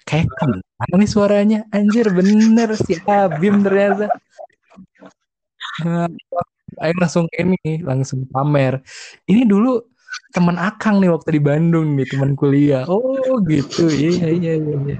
kayak 0.07 0.31
mana 0.79 0.95
nih 0.95 1.09
suaranya? 1.11 1.59
Anjir 1.75 2.07
bener 2.13 2.73
si 2.79 2.95
Abim 3.03 3.61
ternyata. 3.65 4.07
Nah, 5.83 6.07
ayo 6.87 6.93
langsung 6.95 7.27
ini, 7.35 7.83
langsung 7.83 8.23
pamer. 8.31 8.79
Ini 9.27 9.43
dulu 9.43 9.94
teman 10.35 10.57
Akang 10.59 10.99
nih 10.99 11.11
waktu 11.11 11.29
di 11.37 11.41
Bandung 11.41 11.95
nih, 11.95 12.07
teman 12.09 12.35
kuliah. 12.35 12.83
Oh 12.87 13.39
gitu, 13.47 13.87
iya 13.87 14.27
iya 14.31 14.53
iya. 14.59 14.75
iya. 14.83 14.97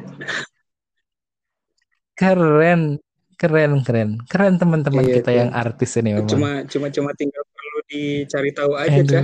Keren, 2.16 3.04
keren, 3.36 3.72
keren, 3.84 4.10
keren 4.32 4.56
teman-teman 4.56 5.04
iya, 5.04 5.16
kita 5.20 5.32
iya. 5.36 5.40
yang 5.44 5.52
artis 5.52 5.92
ini 6.00 6.16
memang. 6.16 6.32
Cuma 6.32 6.52
cuma 6.66 6.88
cuma 6.88 7.12
tinggal 7.14 7.44
perlu 7.52 7.80
dicari 7.92 8.52
tahu 8.56 8.72
aja, 8.80 9.02
Cak. 9.04 9.24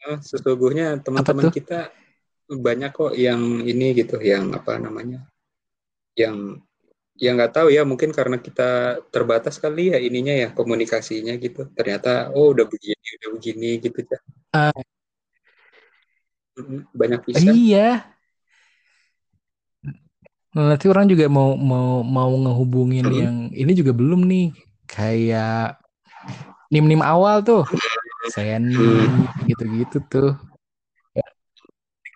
Oh, 0.00 0.18
sesungguhnya 0.20 1.00
teman-teman 1.04 1.52
kita 1.52 1.92
banyak 2.48 2.90
kok 2.92 3.12
yang 3.16 3.64
ini 3.64 3.92
gitu, 3.96 4.16
yang 4.20 4.52
apa 4.52 4.80
namanya, 4.80 5.28
yang 6.16 6.60
ya 7.20 7.36
nggak 7.36 7.52
tahu 7.52 7.68
ya 7.68 7.84
mungkin 7.84 8.10
karena 8.16 8.40
kita 8.40 8.96
terbatas 9.12 9.60
kali 9.60 9.92
ya 9.92 9.98
ininya 10.00 10.32
ya 10.32 10.48
komunikasinya 10.56 11.36
gitu. 11.36 11.68
Ternyata 11.76 12.32
oh 12.32 12.56
udah 12.56 12.64
begini 12.64 13.06
udah 13.20 13.28
begini 13.36 13.68
gitu 13.84 14.00
ya 14.08 14.18
uh, 14.56 14.74
banyak 16.94 17.20
bisa. 17.28 17.50
Iya. 17.50 17.88
Nanti 20.50 20.90
orang 20.90 21.06
juga 21.06 21.30
mau 21.30 21.54
mau 21.54 22.02
mau 22.02 22.32
ngehubungin 22.34 23.06
hmm. 23.06 23.14
yang 23.14 23.36
ini 23.54 23.72
juga 23.76 23.94
belum 23.94 24.26
nih. 24.26 24.50
Kayak 24.90 25.78
nim 26.74 26.86
nim 26.88 27.02
awal 27.04 27.46
tuh. 27.46 27.62
Saya 28.34 28.58
nih 28.58 28.74
hmm. 28.74 29.46
gitu-gitu 29.46 29.98
tuh. 30.10 30.34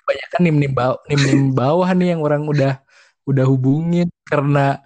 Kebanyakan 0.04 0.40
nim 0.42 0.56
nim 0.58 0.72
bawah 0.74 1.00
nim 1.06 1.20
nim 1.22 1.42
bawah 1.54 1.88
nih 1.94 2.08
yang 2.16 2.20
orang 2.26 2.42
udah 2.44 2.82
udah 3.24 3.46
hubungin 3.48 4.12
karena 4.28 4.84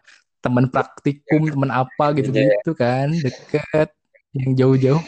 teman 0.49 0.67
praktikum 0.73 1.45
iya. 1.45 1.53
teman 1.53 1.71
apa 1.71 2.05
gitu 2.17 2.33
gitu 2.33 2.73
kan 2.73 3.13
deket 3.13 3.93
yang 4.33 4.51
jauh-jauh 4.57 5.03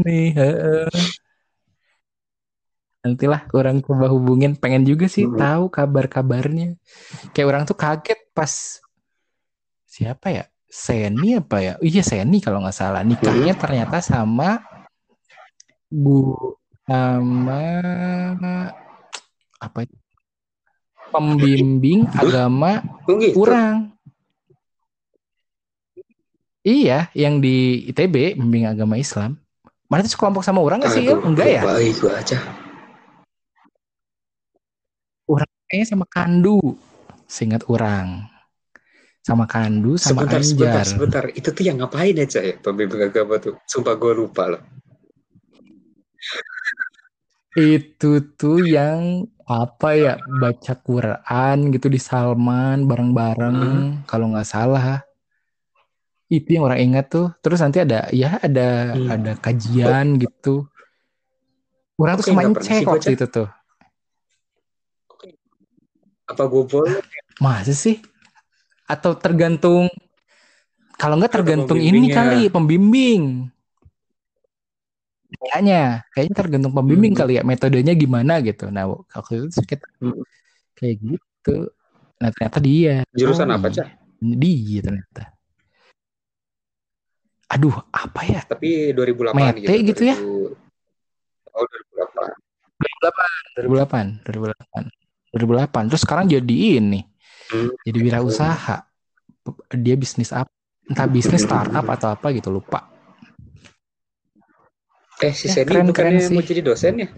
nih 0.00 0.30
heeh. 0.34 0.86
nantilah 3.04 3.50
orang 3.52 3.82
coba 3.82 4.08
hubungin 4.08 4.56
pengen 4.56 4.86
juga 4.86 5.10
sih 5.10 5.26
hmm. 5.26 5.36
tahu 5.36 5.64
kabar-kabarnya 5.68 6.78
kayak 7.34 7.48
orang 7.50 7.62
tuh 7.66 7.76
kaget 7.76 8.20
pas 8.32 8.80
siapa 9.84 10.30
ya 10.30 10.44
Seni 10.74 11.38
apa 11.38 11.62
ya 11.62 11.74
iya 11.84 12.02
Seni 12.02 12.42
kalau 12.42 12.62
nggak 12.64 12.74
salah 12.74 13.02
nikahnya 13.06 13.54
ternyata 13.54 14.02
sama 14.02 14.58
Bu 15.86 16.34
sama 16.88 17.62
apa 19.62 19.78
itu 19.86 19.96
pembimbing 21.14 22.10
agama 22.10 22.82
gitu. 23.06 23.38
kurang. 23.38 23.93
Iya, 26.64 27.12
yang 27.12 27.44
di 27.44 27.84
ITB 27.92 28.40
pembimbing 28.40 28.64
agama 28.64 28.96
Islam. 28.96 29.36
Mana 29.84 30.00
itu 30.00 30.16
sekelompok 30.16 30.40
sama 30.40 30.64
orang 30.64 30.80
nggak 30.80 30.96
sih? 30.96 31.04
Aduh, 31.12 31.20
Enggak 31.28 31.48
ya? 31.52 31.62
gua 32.00 32.12
aja. 32.16 32.38
Kayaknya 35.68 35.88
sama 35.90 36.06
Kandu. 36.08 36.60
Seingat 37.28 37.64
orang. 37.68 38.30
Sama 39.24 39.48
Kandu, 39.48 39.96
sama 39.96 40.22
Sebentar, 40.24 40.40
sebentar, 40.44 40.84
Anjar. 40.84 40.86
sebentar. 40.86 41.24
Itu 41.32 41.48
tuh 41.52 41.64
yang 41.64 41.80
ngapain 41.80 42.16
aja 42.20 42.40
ya 42.44 42.54
pembimbing 42.60 43.08
agama 43.08 43.40
tuh? 43.40 43.56
Sumpah 43.64 43.96
gue 43.96 44.12
lupa 44.12 44.52
loh. 44.52 44.62
Itu 47.56 48.20
tuh 48.36 48.60
yang 48.60 49.24
apa 49.48 49.96
ya 49.96 50.14
baca 50.20 50.76
Quran 50.76 51.56
gitu 51.72 51.88
di 51.88 52.00
Salman 52.00 52.84
bareng-bareng 52.84 54.04
kalau 54.04 54.32
nggak 54.32 54.48
salah. 54.48 55.00
Itu 56.28 56.48
yang 56.56 56.64
orang 56.66 56.80
ingat 56.80 57.12
tuh. 57.12 57.26
Terus 57.44 57.60
nanti 57.60 57.84
ada 57.84 58.08
ya 58.10 58.40
ada 58.40 58.96
Hmm. 58.96 59.08
ada 59.12 59.32
kajian 59.38 60.16
gitu. 60.18 60.66
Orang 61.94 62.18
tuh 62.18 62.24
Oke, 62.26 62.30
sama 62.32 62.40
nggak 62.42 62.54
pernah 62.58 62.68
cek 62.74 62.86
waktu 62.90 63.10
itu 63.14 63.26
tuh. 63.30 63.48
Apa 66.24 66.42
gue 66.48 66.64
boleh? 66.64 66.98
Masa 67.38 67.76
sih? 67.76 68.00
Atau 68.88 69.16
tergantung 69.16 69.88
kalau 70.96 71.20
nggak 71.20 71.34
Tergantung 71.36 71.78
ini 71.78 72.08
kali 72.08 72.48
pembimbing. 72.48 73.50
Kayaknya, 75.34 76.06
kayaknya 76.14 76.34
tergantung 76.34 76.72
pembimbing 76.72 77.12
Hmm. 77.12 77.20
kali 77.26 77.32
ya 77.36 77.42
metodenya 77.42 77.92
gimana 77.98 78.38
gitu. 78.40 78.70
Nah, 78.70 78.86
waktu 79.12 79.50
itu 79.50 79.60
kita 79.66 79.86
Hmm. 80.00 80.22
kayak 80.78 80.96
gitu. 81.02 81.68
Nah, 82.22 82.30
ternyata 82.30 82.58
dia. 82.62 82.94
Jurusan 83.12 83.50
Oh, 83.50 83.58
apa, 83.58 83.66
iya. 83.68 83.74
Cak? 83.82 83.88
Dia 84.22 84.80
ternyata. 84.80 85.33
Aduh, 87.54 87.74
apa 87.94 88.20
ya? 88.26 88.42
Tapi 88.42 88.90
2008 88.90 89.34
Mete 89.38 89.74
gitu 89.86 90.02
ya? 90.02 90.18
2000 90.18 90.58
Oh, 91.54 91.62
2008. 91.62 92.34
2008, 93.62 94.26
2008. 94.26 94.90
2008. 95.30 95.86
Terus 95.86 96.02
sekarang 96.02 96.26
jadi 96.26 96.82
ini. 96.82 97.06
Hmm. 97.54 97.70
Jadi 97.86 97.98
wirausaha. 98.02 98.82
Dia 99.70 99.94
bisnis 99.94 100.34
apa? 100.34 100.50
Entah 100.90 101.06
bisnis 101.06 101.46
startup 101.46 101.86
atau 101.86 102.10
apa 102.10 102.34
gitu, 102.34 102.50
lupa. 102.50 102.90
Eh, 105.22 105.30
si 105.30 105.46
Ya, 105.46 105.62
Seni 105.62 105.70
keren, 105.70 105.94
keren 105.94 106.18
bukannya 106.18 106.26
sih. 106.26 106.34
mau 106.34 106.42
jadi 106.42 106.60
dosen 106.66 106.94
ya? 107.06 107.08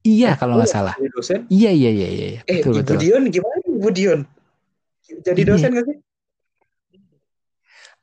Iya, 0.00 0.32
Eh, 0.32 0.36
kalau 0.40 0.56
oh 0.56 0.64
nggak 0.64 0.70
ya, 0.72 0.76
salah. 0.80 0.94
Jadi 0.96 1.10
dosen? 1.12 1.40
Iya, 1.52 1.70
iya, 1.76 1.90
iya, 1.92 2.08
iya. 2.08 2.26
iya. 2.32 2.40
Eh, 2.48 2.64
Betul, 2.64 2.72
Ibu 2.72 2.80
betul. 2.80 2.96
Dion 3.04 3.22
gimana 3.28 3.60
Ibu 3.68 3.88
Dion? 3.92 4.20
Jadi 5.04 5.40
Iya. 5.44 5.48
dosen 5.52 5.70
gak 5.76 5.86
sih? 5.92 5.96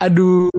Aduh. 0.06 0.50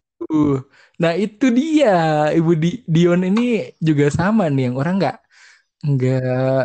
Nah, 0.96 1.12
itu 1.14 1.46
dia. 1.52 2.30
Ibu 2.32 2.52
Di- 2.56 2.82
Dion 2.88 3.22
ini 3.22 3.70
juga 3.78 4.08
sama 4.10 4.48
nih 4.50 4.72
yang 4.72 4.76
orang 4.80 4.94
nggak 4.98 5.16
nggak 5.86 6.62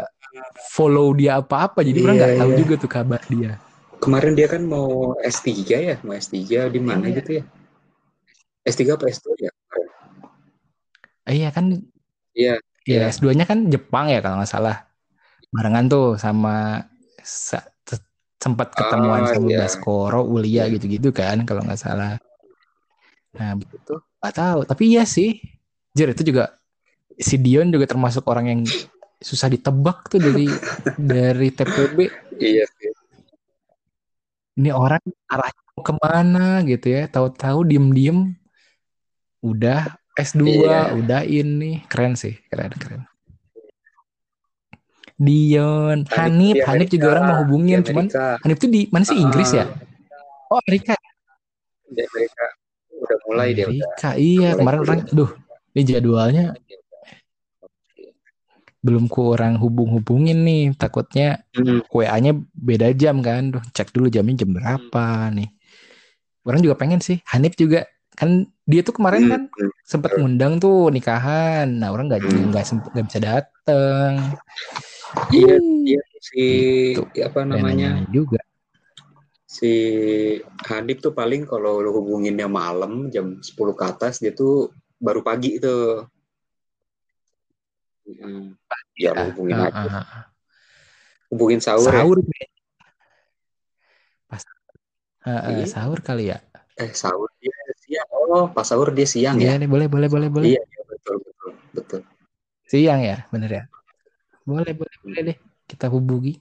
follow 0.71 1.11
dia 1.13 1.37
apa-apa. 1.43 1.83
Jadi 1.83 1.99
orang 2.01 2.15
Iya, 2.17 2.21
nggak 2.25 2.37
tahu 2.41 2.51
iya. 2.51 2.59
juga 2.59 2.73
tuh 2.79 2.91
kabar 2.91 3.21
dia. 3.27 3.51
Kemarin 4.01 4.33
dia 4.33 4.47
kan 4.49 4.65
mau 4.65 5.13
S3 5.21 5.77
ya, 5.77 5.95
mau 6.01 6.17
S3 6.17 6.65
di 6.73 6.79
mana 6.81 7.05
Iya. 7.05 7.21
gitu 7.21 7.31
ya? 7.37 7.43
S3 8.65 8.97
apa 8.97 9.05
S2 9.09 9.27
ya? 9.37 9.51
Eh, 11.29 11.35
Iya 11.37 11.49
kan 11.53 11.65
Iya, 12.33 12.57
ya 12.87 12.97
Iya. 13.05 13.13
S2-nya 13.13 13.45
kan 13.45 13.69
Jepang 13.69 14.09
ya 14.09 14.23
kalau 14.25 14.41
nggak 14.41 14.49
salah. 14.49 14.89
Barengan 15.53 15.85
tuh 15.91 16.05
sama 16.17 16.81
sempat 18.41 18.73
ketemuan 18.73 19.27
Ah, 19.27 19.37
sama 19.37 19.47
iya. 19.53 19.59
Baskoro, 19.67 20.25
Ulia 20.25 20.65
Iya. 20.65 20.79
gitu-gitu 20.79 21.13
kan 21.13 21.45
kalau 21.45 21.61
nggak 21.61 21.77
salah. 21.77 22.17
Nah, 23.31 23.55
itu 23.55 23.95
nggak 24.19 24.35
tahu. 24.35 24.59
Tapi 24.65 24.83
iya 24.89 25.03
sih. 25.03 25.39
Jir 25.91 26.11
itu 26.11 26.23
juga 26.23 26.55
si 27.15 27.35
Dion 27.35 27.67
juga 27.69 27.83
termasuk 27.83 28.23
orang 28.27 28.45
yang 28.47 28.61
susah 29.21 29.51
ditebak 29.51 30.07
tuh 30.07 30.17
dari 30.17 30.47
dari 31.13 31.47
TPB. 31.51 31.97
iya 32.37 32.65
sih. 32.67 32.91
Ini 34.51 34.75
orang 34.75 34.99
arahnya 35.27 35.61
mau 35.71 35.81
ke 35.81 35.93
mana 35.95 36.47
gitu 36.63 36.87
ya. 36.91 37.07
Tahu-tahu 37.07 37.63
diem-diem 37.65 38.35
udah 39.41 39.95
S2, 40.13 40.43
Iya. 40.43 40.79
udah 40.93 41.21
ini. 41.23 41.87
Keren 41.87 42.19
sih, 42.19 42.35
keren 42.51 42.75
keren. 42.75 43.07
Dion, 45.15 46.01
Hanif, 46.09 46.65
Hanif 46.65 46.89
juga 46.89 47.13
orang 47.13 47.23
mau 47.29 47.37
hubungin, 47.45 47.85
cuman. 47.85 48.09
Hanif 48.41 48.57
tuh 48.57 48.69
di 48.73 48.89
mana 48.89 49.05
sih 49.05 49.13
Inggris 49.15 49.53
ya? 49.53 49.69
Ah, 49.69 49.69
Oh 50.49 50.59
Amerika. 50.65 50.97
Mulai 53.31 53.49
dia 53.55 53.65
udah. 53.65 53.71
Amerika, 53.71 54.09
iya 54.19 54.49
mulai 54.51 54.59
kemarin 54.59 54.79
orang, 54.83 54.99
duh, 55.15 55.31
ini 55.71 55.81
jadwalnya 55.87 56.45
belum 58.81 59.05
ku 59.07 59.37
orang 59.37 59.61
hubung-hubungin 59.61 60.41
nih, 60.41 60.63
takutnya 60.73 61.45
Hmm. 61.53 61.85
WA-nya 61.93 62.33
beda 62.51 62.89
jam 62.97 63.21
kan, 63.21 63.53
duh, 63.53 63.63
cek 63.71 63.93
dulu 63.93 64.09
jamnya 64.09 64.41
jam 64.41 64.51
berapa 64.57 65.29
nih. 65.31 65.49
Orang 66.41 66.65
juga 66.65 66.73
pengen 66.73 66.97
sih, 66.97 67.21
Hanif 67.29 67.53
juga 67.53 67.85
kan 68.17 68.43
dia 68.65 68.81
tuh 68.83 68.97
kemarin 68.97 69.29
kan 69.29 69.41
Hmm. 69.47 69.71
sempat 69.85 70.17
ngundang 70.17 70.57
tuh 70.57 70.89
nikahan, 70.89 71.69
nah 71.77 71.93
orang 71.93 72.09
nggak 72.09 72.21
Hmm. 72.25 72.49
nggak 72.49 72.65
semp- 72.65 72.89
nggak 72.89 73.05
bisa 73.05 73.19
dateng. 73.21 74.13
Iya, 75.29 75.55
iya 75.85 76.01
si 76.23 76.43
Gitu. 76.97 77.03
apa 77.21 77.45
namanya? 77.45 78.01
nanya 78.01 78.09
juga. 78.09 78.41
Si 79.51 79.71
Hanif 80.71 81.03
tuh 81.03 81.11
paling 81.11 81.43
kalau 81.43 81.83
lu 81.83 81.91
hubunginnya 81.91 82.47
malam 82.47 83.11
jam 83.11 83.43
10 83.43 83.75
ke 83.75 83.83
atas 83.83 84.23
dia 84.23 84.31
tuh 84.31 84.71
baru 84.95 85.19
pagi 85.27 85.59
itu. 85.59 86.07
Hmm. 88.07 88.55
Ya 88.95 89.11
lu 89.11 89.27
hubungin 89.35 89.59
Ah, 89.59 89.67
aja. 89.67 89.89
ah. 89.91 90.25
Hubungin 91.27 91.59
sahur, 91.59 91.83
ya. 91.91 91.99
Sahur 91.99 92.17
pas 94.31 94.43
Ah, 95.21 95.37
ah, 95.45 95.51
Iya. 95.53 95.65
sahur 95.67 95.99
kali 95.99 96.31
ya. 96.31 96.39
Eh 96.79 96.95
sahur 96.95 97.27
dia 97.43 97.51
siang. 97.83 98.07
Oh, 98.15 98.47
pas 98.55 98.63
sahur 98.63 98.89
dia 98.95 99.05
siang 99.05 99.35
Iya 99.35 99.53
ya. 99.53 99.59
nih, 99.59 99.67
boleh 99.67 99.87
boleh 99.91 100.07
boleh 100.07 100.29
boleh. 100.31 100.47
Iya, 100.55 100.61
iya, 100.63 100.81
betul 100.87 101.15
betul 101.21 101.51
betul. 101.75 102.01
Siang 102.71 102.99
ya, 103.03 103.17
bener 103.27 103.51
ya. 103.51 103.63
Boleh 104.47 104.73
boleh 104.73 104.95
boleh 105.03 105.21
deh. 105.27 105.37
Kita 105.67 105.91
hubungi. 105.91 106.39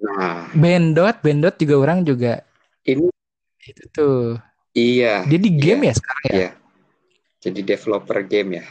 Nah, 0.00 0.48
Bendot, 0.56 1.16
Bendot 1.20 1.54
juga 1.60 1.74
orang 1.76 2.00
juga 2.08 2.40
ini 2.88 3.12
itu 3.68 3.84
tuh. 3.92 4.40
iya. 4.72 5.28
Dia 5.28 5.36
di 5.36 5.50
game 5.52 5.84
iya, 5.84 5.92
ya 5.92 5.94
sekarang 6.00 6.24
ya. 6.24 6.32
Iya. 6.32 6.50
Jadi 7.40 7.60
developer 7.64 8.18
game 8.24 8.50
ya. 8.60 8.66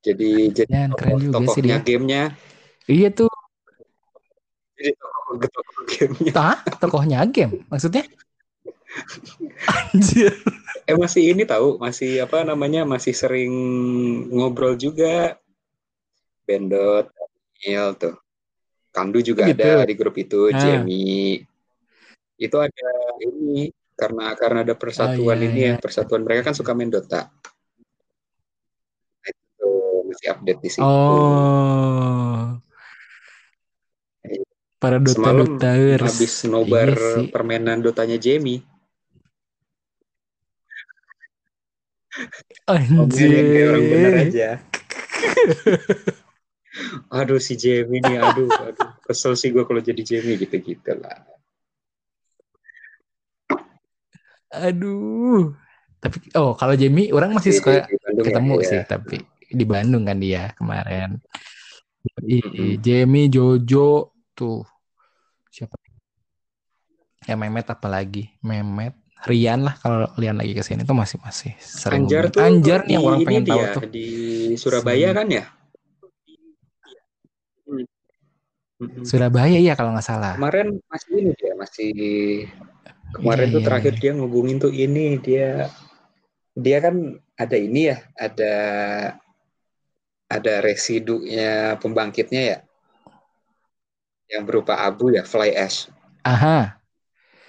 Jadi 0.00 0.30
jadi 0.54 0.72
keren 0.88 0.90
tokoh- 0.96 1.20
juga 1.20 1.34
sih 1.36 1.60
tokohnya 1.60 1.76
dia. 1.82 1.86
gamenya. 1.86 2.22
Iya 2.86 3.08
tuh. 3.12 3.30
Jadi 4.78 4.90
tokoh 4.96 5.34
tokoh 5.42 5.82
gamenya. 5.92 6.32
Tah, 6.32 6.58
tokohnya 6.78 7.18
game 7.26 7.66
maksudnya. 7.66 8.06
Anjir. 9.90 10.34
Eh 10.86 10.96
masih 10.98 11.34
ini 11.34 11.42
tahu, 11.46 11.78
masih 11.78 12.22
apa 12.26 12.42
namanya, 12.42 12.82
masih 12.86 13.14
sering 13.14 13.52
ngobrol 14.30 14.74
juga. 14.74 15.38
Bendot, 16.46 17.06
Daniel 17.60 17.94
tuh. 17.94 18.14
Kandu 18.90 19.22
juga 19.22 19.46
Gitu. 19.46 19.62
ada 19.62 19.86
di 19.86 19.94
grup 19.94 20.18
itu, 20.18 20.50
Ah. 20.50 20.58
Jamie. 20.58 21.46
Itu 22.34 22.56
ada 22.58 22.88
ini 23.22 23.70
karena 23.94 24.32
karena 24.34 24.64
ada 24.64 24.74
persatuan 24.74 25.38
Oh, 25.38 25.42
iya, 25.44 25.48
ini 25.52 25.60
iya. 25.60 25.72
ya, 25.76 25.82
persatuan 25.82 26.24
mereka 26.24 26.50
kan 26.50 26.54
suka 26.56 26.72
main 26.74 26.90
Dota. 26.90 27.28
Nah, 29.20 29.30
Itu 29.30 29.70
masih 30.08 30.26
update 30.32 30.60
di 30.64 30.70
situ. 30.72 30.82
Oh. 30.82 32.56
Para 34.80 34.96
Dota 34.96 35.12
Semalam 35.20 35.60
habis 36.00 36.48
nobar 36.48 36.88
Iya 36.88 37.20
sih. 37.20 37.28
permainan 37.28 37.84
Dotanya 37.84 38.16
Jamie. 38.16 38.64
Ngomongin 42.64 43.44
kayak 43.52 43.68
orang 43.68 43.84
bener 43.86 44.12
Anjir. 44.16 44.26
aja. 44.32 44.48
aduh 47.10 47.40
si 47.42 47.54
Jamie 47.54 48.02
nih, 48.02 48.18
aduh, 48.18 48.48
aduh. 48.48 48.90
Kesel 49.04 49.34
sih 49.34 49.50
gue 49.50 49.64
kalau 49.66 49.82
jadi 49.82 50.02
Jamie 50.02 50.38
gitu-gitu 50.38 50.96
lah. 50.98 51.26
Aduh. 54.50 55.54
Tapi 56.00 56.32
oh 56.34 56.56
kalau 56.56 56.74
Jamie 56.74 57.12
orang 57.12 57.36
masih 57.36 57.54
suka 57.54 57.84
ya, 57.84 58.22
ketemu 58.24 58.54
iya. 58.64 58.68
sih 58.68 58.80
tapi 58.88 59.16
di 59.50 59.64
Bandung 59.68 60.08
kan 60.08 60.16
dia 60.16 60.50
kemarin. 60.56 61.20
Mm-mm. 62.24 62.80
Jamie, 62.80 63.28
Jojo 63.28 64.16
tuh 64.32 64.64
siapa? 65.52 65.76
Ya 67.28 67.36
Memet 67.36 67.68
apalagi 67.68 68.32
Memet 68.40 68.96
Rian 69.28 69.60
lah 69.60 69.76
kalau 69.76 70.08
Rian 70.16 70.40
lagi 70.40 70.56
ke 70.56 70.64
sini 70.64 70.88
tuh 70.88 70.96
masih 70.96 71.20
masih 71.20 71.52
sering 71.60 72.08
Anjar 72.08 72.32
tuh 72.32 72.40
Anjar 72.40 72.88
nih 72.88 72.96
yang 72.96 73.04
orang 73.04 73.20
pengen 73.28 73.44
tahu 73.44 73.64
tuh 73.76 73.82
di 73.92 74.08
Surabaya 74.56 75.12
kan 75.12 75.28
ya? 75.28 75.44
Mm-mm. 78.80 79.04
Surabaya 79.04 79.60
ya 79.60 79.76
kalau 79.76 79.92
nggak 79.92 80.08
salah 80.08 80.34
Kemarin 80.40 80.80
masih 80.88 81.10
ini 81.20 81.32
dia 81.36 81.52
masih 81.52 81.90
iya 81.92 83.16
kemarin 83.16 83.46
tuh 83.52 83.60
iya 83.60 83.66
terakhir 83.68 83.92
iya 83.94 84.00
dia 84.00 84.12
ngubungin 84.16 84.56
tuh 84.56 84.72
ini 84.72 85.20
dia 85.20 85.68
dia 86.56 86.78
kan 86.80 87.20
ada 87.36 87.56
ini 87.60 87.92
ya 87.92 87.96
ada 88.16 88.54
ada 90.30 90.54
residunya 90.62 91.76
pembangkitnya 91.82 92.42
ya 92.42 92.58
yang 94.30 94.46
berupa 94.46 94.78
abu 94.78 95.10
ya 95.10 95.26
fly 95.26 95.50
ash. 95.58 95.90
aha 96.22 96.78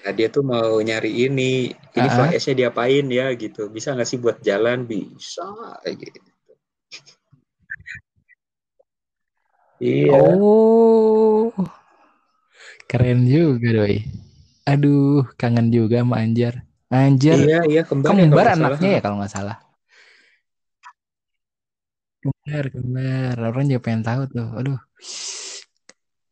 Nah 0.02 0.14
dia 0.18 0.34
tuh 0.34 0.42
mau 0.42 0.82
nyari 0.82 1.30
ini 1.30 1.70
ini 1.70 2.08
ah 2.10 2.10
fly 2.10 2.34
ah. 2.34 2.38
ashnya 2.42 2.66
diapain 2.66 3.06
ya 3.06 3.30
gitu 3.38 3.70
bisa 3.70 3.94
nggak 3.94 4.10
sih 4.10 4.18
buat 4.18 4.42
jalan 4.42 4.90
bisa 4.90 5.46
gitu. 5.86 6.31
Iya. 9.82 10.14
Oh. 10.14 11.50
Keren 12.86 13.26
juga 13.26 13.82
doi. 13.82 14.06
Aduh 14.70 15.26
kangen 15.42 15.74
juga 15.74 16.06
sama 16.06 16.22
Anjar. 16.22 16.62
Anjar 16.94 17.40
iya 17.42 17.60
iya 17.66 17.82
kembar 17.82 18.14
ya 18.14 18.30
kembar 18.30 18.46
salah. 18.46 18.58
anaknya 18.62 18.90
ha. 18.94 18.96
ya 18.96 19.02
kalau 19.02 19.16
nggak 19.18 19.34
salah. 19.34 19.58
Kembar 22.22 22.66
kembar. 22.70 23.36
Orang 23.42 23.66
juga 23.66 23.82
pengen 23.82 24.04
tahu 24.06 24.22
tuh. 24.30 24.50
Aduh. 24.54 24.80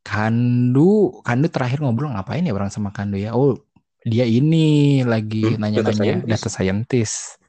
Kandu 0.06 1.22
Kandu 1.26 1.48
terakhir 1.50 1.82
ngobrol 1.82 2.14
ngapain 2.14 2.46
ya 2.46 2.54
orang 2.54 2.70
sama 2.70 2.94
Kandu 2.94 3.18
ya? 3.18 3.34
Oh 3.34 3.58
dia 4.06 4.30
ini 4.30 5.02
lagi 5.02 5.58
Hmm, 5.58 5.74
data 5.74 5.90
nanya-nanya 5.90 6.38
data 6.38 6.50
scientist. 6.54 7.42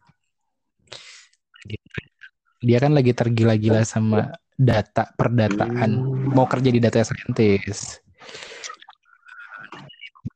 Dia 2.60 2.76
kan 2.80 2.92
lagi 2.96 3.12
tergila-gila 3.12 3.84
sama 3.84 4.32
data 4.60 5.08
perdataan 5.16 5.90
Hmm. 5.96 6.36
mau 6.36 6.44
kerja 6.44 6.68
di 6.68 6.76
data 6.76 7.00
scientist 7.00 8.04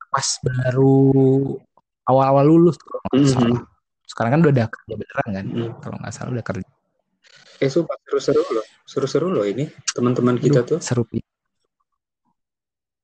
pas 0.08 0.28
baru 0.40 1.60
awal-awal 2.08 2.44
lulus 2.48 2.80
kalau 2.80 3.04
nggak 3.04 3.28
salah 3.28 3.60
sekarang 4.08 4.30
kan 4.32 4.40
udah 4.40 4.52
ada 4.54 4.64
kerja 4.66 4.94
beneran 4.96 5.28
kan 5.28 5.44
Mhm. 5.44 5.70
kalau 5.84 5.96
nggak 6.00 6.14
salah 6.14 6.30
udah 6.32 6.46
kerja 6.46 6.68
Eh 7.62 7.70
sumpah 7.70 7.94
seru-seru 8.02 8.42
loh, 8.50 8.66
seru-seru 8.82 9.28
loh 9.30 9.46
ini 9.46 9.70
teman-teman 9.94 10.36
kita 10.36 10.66
Aduh, 10.66 10.76
tuh. 10.76 10.80
seru 10.82 11.06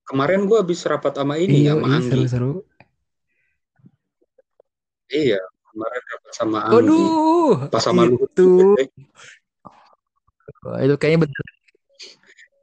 Kemarin 0.02 0.42
gua 0.42 0.66
habis 0.66 0.82
rapat 0.82 1.14
sama 1.14 1.38
ini 1.38 1.62
iya 1.62 1.78
sama 1.78 1.86
iya 1.86 1.96
Anggi. 2.02 2.08
seru-seru 2.10 2.52
Iya, 5.10 5.40
kemarin 5.70 6.02
rapat 6.06 6.32
sama 6.34 6.58
Anggi. 6.66 6.74
Waduh, 6.74 7.54
Pas 7.70 7.82
sama 7.82 8.02
itu 8.06 8.50
eh. 8.78 8.88
Wah, 10.60 10.78
itu 10.84 10.94
kayaknya 11.00 11.24
bentar 11.24 11.44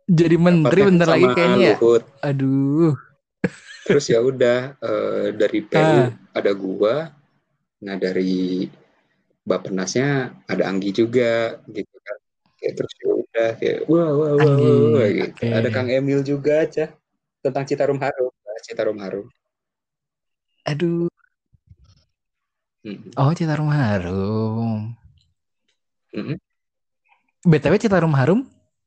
jadi 0.08 0.36
menteri 0.40 0.80
Rapatnya 0.80 0.92
bentar 0.96 1.08
lagi 1.12 1.28
kayaknya 1.36 1.60
ya. 1.60 1.76
Luhut. 1.76 2.04
Aduh. 2.24 2.96
Terus 3.84 4.06
ya 4.08 4.20
udah 4.24 4.60
eh, 4.80 5.26
dari 5.36 5.60
PU 5.64 5.80
Ah. 5.80 6.08
ada 6.32 6.52
gua, 6.56 7.12
nah 7.84 7.96
dari 8.00 8.68
Bappenasnya 9.48 10.32
ada 10.48 10.64
Anggi 10.68 10.92
juga 10.96 11.60
gitu 11.72 11.96
kan. 12.04 12.18
Kayak 12.56 12.74
terus 12.80 12.94
ya 13.00 13.08
udah 13.16 13.50
kayak 13.60 13.80
wah 13.88 14.12
wah 14.12 14.32
wah, 14.36 14.54
Anggi, 14.56 14.72
wah, 14.72 14.88
wah, 14.96 15.08
gitu. 15.12 15.44
Ada 15.52 15.70
Kang 15.72 15.90
Emil 15.92 16.20
juga 16.24 16.54
aja 16.64 16.86
tentang 17.44 17.64
Citarum 17.68 18.00
Harum, 18.00 18.34
Citarum 18.64 18.98
Harum. 19.00 19.28
Aduh. 20.68 21.12
Oh, 23.20 23.32
Citarum 23.36 23.68
Harum. 23.72 24.96
Mm-mm. 26.16 26.40
BTW 27.46 27.74
Citarum 27.78 28.14
Harum 28.18 28.40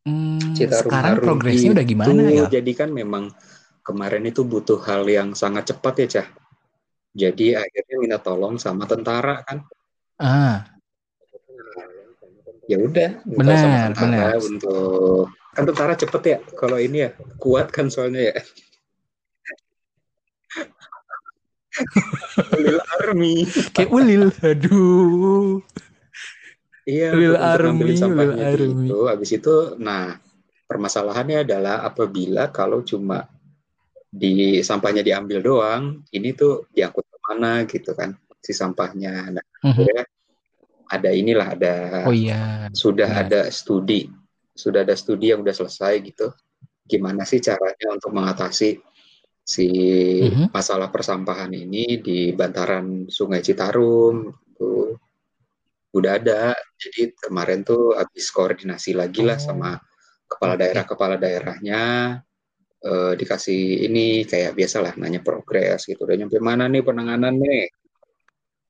hmm, 0.06 0.54
Citarum 0.58 0.90
sekarang 0.90 1.14
Harum 1.18 1.26
progresnya 1.26 1.70
udah 1.76 1.86
gimana 1.86 2.10
itu 2.10 2.42
ya? 2.42 2.46
jadi 2.60 2.72
kan 2.74 2.90
memang 2.90 3.30
kemarin 3.84 4.24
itu 4.26 4.42
butuh 4.46 4.78
hal 4.86 5.06
yang 5.08 5.34
sangat 5.34 5.74
cepat 5.74 5.94
ya 6.04 6.08
Cah. 6.20 6.28
Jadi 7.10 7.58
akhirnya 7.58 7.96
minta 7.98 8.18
tolong 8.22 8.54
sama 8.54 8.86
tentara 8.86 9.42
kan. 9.42 9.66
Ah, 10.20 10.62
Ya 12.70 12.78
udah, 12.78 13.18
Benar, 13.26 13.58
sama 13.58 13.78
tentara 13.90 14.38
benar. 14.38 14.46
untuk 14.46 15.26
kan 15.50 15.64
tentara 15.66 15.98
cepet 15.98 16.22
ya 16.22 16.38
kalau 16.54 16.78
ini 16.78 17.02
ya 17.02 17.10
kuat 17.42 17.74
kan 17.74 17.90
soalnya 17.90 18.30
ya. 18.30 18.34
Ulil 22.54 22.78
Army. 22.94 23.42
kayak 23.74 23.90
ulil. 23.90 24.30
Aduh. 24.46 25.58
Iya, 26.90 27.10
untuk 27.14 27.38
Army, 27.38 27.82
Ulil 27.86 27.96
sampahnya 27.96 28.44
Army. 28.50 28.66
itu. 28.90 28.98
Habis 29.06 29.30
itu, 29.30 29.54
nah 29.78 30.18
permasalahannya 30.66 31.38
adalah 31.46 31.86
apabila 31.86 32.50
kalau 32.50 32.82
cuma 32.82 33.30
di 34.10 34.58
sampahnya 34.60 35.06
diambil 35.06 35.38
doang, 35.38 36.02
ini 36.10 36.34
tuh 36.34 36.66
diangkut 36.74 37.06
ke 37.06 37.18
mana 37.30 37.62
gitu 37.64 37.94
kan 37.94 38.10
si 38.42 38.50
sampahnya. 38.50 39.30
Nah, 39.30 39.44
Mhm. 39.62 39.70
akhirnya 39.70 40.02
ada 40.90 41.10
inilah 41.14 41.46
ada 41.54 41.74
Oh 42.10 42.14
iya. 42.14 42.66
sudah 42.74 43.06
benar. 43.06 43.22
ada 43.30 43.40
studi, 43.54 44.10
sudah 44.50 44.82
ada 44.82 44.98
studi 44.98 45.30
yang 45.30 45.46
udah 45.46 45.54
selesai 45.54 45.94
gitu. 46.02 46.26
Gimana 46.82 47.22
sih 47.22 47.38
caranya 47.38 47.94
untuk 47.94 48.10
mengatasi 48.10 48.82
si 49.40 49.66
Mhm. 50.26 50.50
masalah 50.50 50.90
persampahan 50.90 51.54
ini 51.54 52.02
di 52.02 52.34
bantaran 52.34 53.06
Sungai 53.06 53.42
Citarum 53.42 54.26
tuh 54.58 54.98
udah 55.94 56.12
ada. 56.18 56.40
Jadi 56.78 57.14
kemarin 57.18 57.66
tuh 57.66 57.94
habis 57.98 58.30
koordinasi 58.30 58.94
lagi 58.94 59.22
lah 59.26 59.38
Oh, 59.38 59.44
sama 59.52 59.70
kepala 60.30 60.54
oke. 60.54 60.60
daerah 60.62 60.84
kepala 60.86 61.14
daerahnya 61.18 61.82
eh, 62.80 63.12
dikasih 63.18 63.90
ini 63.90 64.24
kayak 64.24 64.54
biasalah 64.54 64.94
nanya 64.96 65.20
progres 65.20 65.84
gitu. 65.84 66.06
Udah 66.06 66.16
nyampe 66.16 66.38
mana 66.38 66.70
nih 66.70 66.82
penanganan 66.86 67.34
nih? 67.36 67.66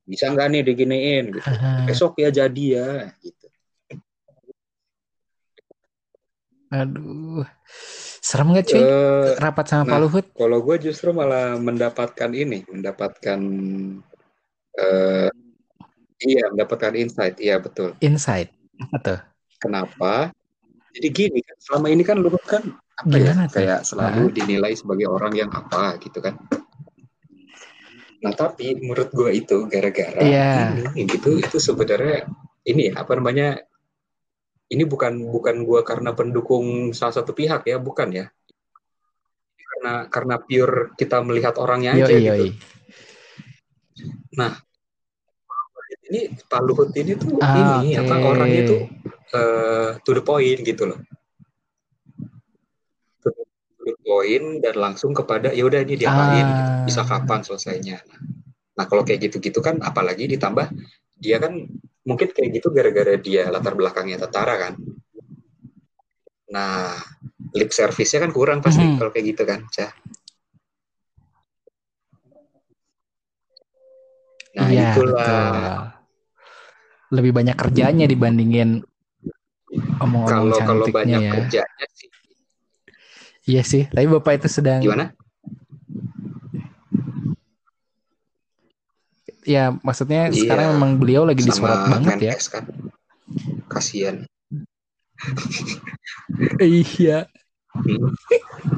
Bisa 0.08 0.32
nggak 0.32 0.48
nih 0.50 0.62
diginiin 0.66 1.24
gitu. 1.38 1.48
Besok 1.86 2.18
ya 2.18 2.32
jadi 2.32 2.66
ya 2.80 2.90
gitu. 3.22 3.46
Aduh. 6.70 7.42
Serem 8.22 8.54
nggak 8.54 8.66
cuy? 8.70 8.78
Eh, 8.78 9.28
Rapat 9.42 9.66
sama 9.66 9.82
Pak 9.82 9.90
nah, 9.90 10.00
Luhut? 10.06 10.26
kalau 10.38 10.62
gue 10.62 10.76
justru 10.78 11.10
malah 11.10 11.58
mendapatkan 11.58 12.30
ini, 12.30 12.62
mendapatkan 12.70 13.40
eh, 14.78 15.09
iya 16.20 16.44
mendapatkan 16.52 16.92
insight, 16.96 17.36
iya 17.40 17.56
betul. 17.56 17.96
Insight. 18.04 18.52
Apa 18.80 18.96
tuh? 19.00 19.20
Kenapa? 19.60 20.32
Jadi 20.96 21.08
gini 21.12 21.38
kan, 21.44 21.56
selama 21.60 21.86
ini 21.92 22.02
kan 22.02 22.18
Luhut 22.18 22.42
kan 22.44 22.64
apa 23.00 23.16
ya, 23.16 23.32
tuh? 23.46 23.48
kayak 23.60 23.80
selalu 23.86 24.28
Ah, 24.28 24.32
dinilai 24.34 24.72
sebagai 24.76 25.06
orang 25.08 25.32
yang 25.36 25.50
apa 25.52 25.96
gitu 26.02 26.18
kan. 26.20 26.36
Nah 28.20 28.32
tapi 28.36 28.76
menurut 28.76 29.08
gue 29.16 29.30
itu 29.32 29.64
gara-gara 29.70 30.20
Iya. 30.20 30.76
ini 30.92 31.08
gitu, 31.08 31.40
itu 31.40 31.56
sebenarnya 31.56 32.28
ini 32.68 32.92
ya, 32.92 33.00
apa 33.00 33.16
namanya? 33.16 33.56
Ini 34.70 34.86
bukan 34.86 35.18
bukan 35.34 35.66
gue 35.66 35.80
karena 35.82 36.14
pendukung 36.14 36.92
salah 36.94 37.16
satu 37.16 37.32
pihak 37.32 37.64
ya, 37.66 37.80
bukan 37.80 38.08
ya. 38.12 38.26
Karena 39.56 39.94
karena 40.12 40.36
pure 40.42 40.92
kita 40.98 41.24
melihat 41.24 41.56
orangnya 41.56 41.96
aja 41.96 42.12
Yoi, 42.12 42.22
gitu. 42.22 42.44
yoi. 42.44 42.50
Nah 44.36 44.52
ini 46.10 46.20
Pak 46.34 46.60
Luhut 46.66 46.90
ini 46.98 47.14
tuh 47.14 47.38
Ah, 47.38 47.78
ini 47.86 47.94
Oke. 47.94 48.02
apa 48.02 48.14
orangnya 48.26 48.62
tuh 48.66 48.82
eh, 49.30 49.88
to 50.02 50.10
the 50.10 50.22
point 50.26 50.60
gitu 50.66 50.90
loh. 50.90 50.98
To 53.22 53.30
the 53.86 53.94
point 54.02 54.46
dan 54.58 54.74
langsung 54.74 55.14
kepada 55.14 55.54
ya 55.54 55.62
udah 55.62 55.86
ini 55.86 55.94
diapain 55.94 56.46
gitu. 56.50 56.70
Bisa 56.82 57.06
Ah, 57.06 57.14
kapan 57.14 57.46
selesainya. 57.46 58.02
Nah, 58.02 58.18
nah 58.74 58.84
kalau 58.90 59.06
kayak 59.06 59.30
gitu-gitu 59.30 59.62
kan 59.62 59.78
apalagi 59.78 60.26
ditambah 60.26 60.66
dia 61.14 61.38
kan 61.38 61.54
mungkin 62.02 62.28
kayak 62.34 62.58
gitu 62.58 62.74
gara-gara 62.74 63.14
dia 63.14 63.46
latar 63.46 63.78
belakangnya 63.78 64.18
tentara 64.18 64.58
kan. 64.58 64.74
Nah, 66.50 66.98
lip 67.54 67.70
service-nya 67.70 68.26
kan 68.26 68.34
kurang 68.34 68.58
pasti 68.58 68.82
mhm. 68.82 68.98
kalau 68.98 69.14
kayak 69.14 69.26
gitu 69.38 69.42
kan, 69.46 69.62
Cah. 69.70 69.94
Nah, 74.58 74.66
Iya, 74.66 74.90
itulah. 74.90 75.22
betul. 75.22 75.99
Lebih 77.10 77.32
banyak 77.34 77.56
kerjanya 77.58 78.06
dibandingin 78.06 78.86
omong-omong 79.98 80.26
Kalau 80.30 80.54
kalau 80.62 80.84
cantiknya 80.86 80.94
banyak 80.94 81.20
ya. 81.22 81.32
kerjanya 81.36 81.86
sih 81.94 82.08
Iya 83.50 83.62
sih, 83.66 83.82
tapi 83.90 84.06
Bapak 84.06 84.36
itu 84.38 84.48
sedang 84.52 84.78
gimana? 84.84 85.10
ya 89.40 89.72
maksudnya 89.80 90.28
sekarang 90.30 90.70
Iya, 90.70 90.74
memang 90.76 90.90
beliau 91.00 91.22
lagi 91.24 91.42
disorot 91.42 91.88
banget 91.88 92.16
ya. 92.20 92.34
Kan. 92.36 92.64
Kasihan. 93.66 94.16
Iya. 96.60 97.26
Hmm, 97.70 98.12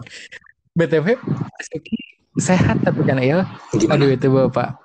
BTW 0.78 1.18
sehat 2.38 2.80
tapi 2.86 3.02
kan. 3.04 3.18
Gimana? 3.18 3.92
Aduh 3.92 4.08
itu 4.14 4.26
Bapak 4.30 4.81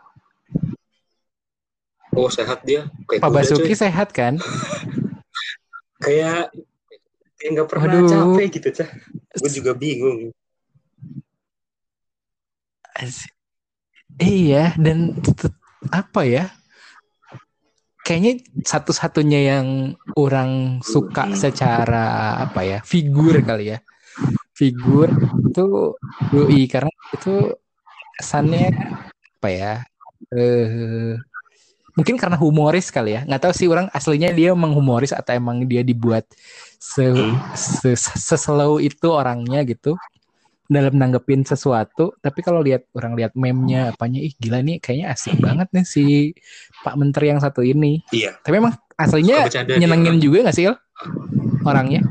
Oh 2.17 2.33
sehat 2.33 2.65
dia. 2.65 2.89
Kayak 3.05 3.21
Pak 3.21 3.29
Basuki 3.29 3.77
coy. 3.77 3.81
sehat 3.85 4.09
kan? 4.09 4.41
kayak 6.05 6.49
kayak 7.37 7.49
nggak 7.53 7.69
pernah 7.69 8.01
Aduh. 8.01 8.09
capek 8.09 8.47
gitu 8.57 8.69
cah. 8.81 8.89
Gue 9.37 9.49
juga 9.53 9.77
bingung. 9.77 10.33
Iya 14.17 14.73
dan 14.81 15.13
apa 15.93 16.25
ya? 16.25 16.49
Kayaknya 18.01 18.33
satu-satunya 18.65 19.39
yang 19.53 19.67
orang 20.17 20.81
suka 20.81 21.29
secara 21.37 22.39
apa 22.39 22.63
ya 22.63 22.79
figur 22.81 23.35
kali 23.43 23.75
ya 23.75 23.83
figur 24.57 25.11
itu 25.43 25.93
doi 26.33 26.65
karena 26.65 26.89
itu 27.13 27.51
kesannya 28.17 28.73
apa 29.37 29.49
ya 29.51 29.73
eh 30.33 31.19
mungkin 31.97 32.15
karena 32.15 32.37
humoris 32.37 32.93
kali 32.93 33.17
ya. 33.17 33.21
Nggak 33.25 33.41
tahu 33.49 33.53
sih 33.57 33.67
orang 33.67 33.89
aslinya 33.89 34.29
dia 34.29 34.53
emang 34.53 34.71
humoris 34.77 35.09
atau 35.09 35.33
emang 35.33 35.65
dia 35.65 35.81
dibuat 35.81 36.29
se, 36.77 37.09
se, 37.57 37.97
seslow 37.97 38.77
itu 38.77 39.09
orangnya 39.09 39.65
gitu. 39.65 39.97
Dalam 40.69 40.99
nanggepin 40.99 41.41
sesuatu. 41.41 42.13
Tapi 42.21 42.39
kalau 42.45 42.61
lihat 42.61 42.85
orang 42.93 43.17
lihat 43.17 43.33
memnya 43.33 43.95
apanya 43.95 44.21
ih 44.21 44.35
gila 44.37 44.61
nih 44.61 44.77
kayaknya 44.77 45.15
asik 45.15 45.41
banget 45.41 45.67
nih 45.73 45.85
si 45.87 46.03
Pak 46.85 46.93
Menteri 46.93 47.33
yang 47.33 47.41
satu 47.41 47.65
ini. 47.65 48.05
Iya. 48.13 48.37
Tapi 48.45 48.61
emang 48.61 48.77
aslinya 48.93 49.49
nyenengin 49.79 50.21
juga 50.21 50.45
nggak 50.45 50.55
sih 50.55 50.69
Il? 50.69 50.77
orangnya. 51.65 52.01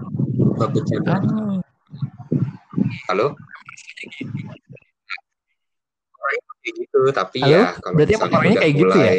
Oh. 0.57 1.61
halo 3.07 3.37
gitu 6.67 7.01
tapi 7.15 7.39
Halo? 7.43 7.55
ya 7.55 7.63
kalau 7.79 7.95
berarti 7.95 8.15
misalnya 8.19 8.57
kayak 8.59 8.75
gitu 8.75 8.97
ya 8.99 9.13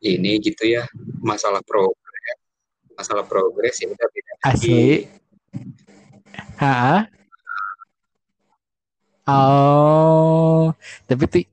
ini 0.00 0.40
gitu 0.40 0.64
ya 0.66 0.84
masalah 1.20 1.60
progres 1.64 2.38
masalah 2.96 3.24
progres 3.24 3.76
ya 3.80 3.88
udah 3.88 4.08
tidak 4.12 4.36
asli 4.44 5.08
ha 6.60 7.06
oh 9.28 10.72
tapi 11.08 11.24
tuh 11.28 11.44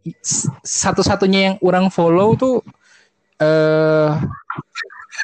satu-satunya 0.63 1.39
yang 1.51 1.55
orang 1.63 1.91
follow 1.91 2.35
tuh 2.35 2.63
eh 3.37 4.11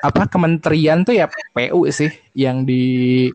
apa 0.01 0.25
kementerian 0.25 1.05
tuh 1.05 1.13
ya 1.13 1.29
PU 1.53 1.85
sih 1.93 2.09
yang 2.33 2.65
di 2.65 3.29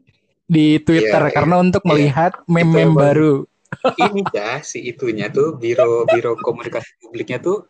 di 0.49 0.81
Twitter. 0.83 1.23
Yeah, 1.29 1.35
karena 1.37 1.55
yeah, 1.61 1.65
untuk 1.69 1.83
yeah. 1.85 1.91
melihat 1.93 2.33
meme-meme 2.49 2.97
baru. 2.97 3.35
Ini 4.01 4.21
ya 4.33 4.65
si 4.65 4.81
itunya 4.89 5.29
tuh 5.29 5.61
biro 5.61 6.09
biro 6.09 6.35
komunikasi 6.41 7.05
publiknya 7.05 7.39
tuh 7.39 7.69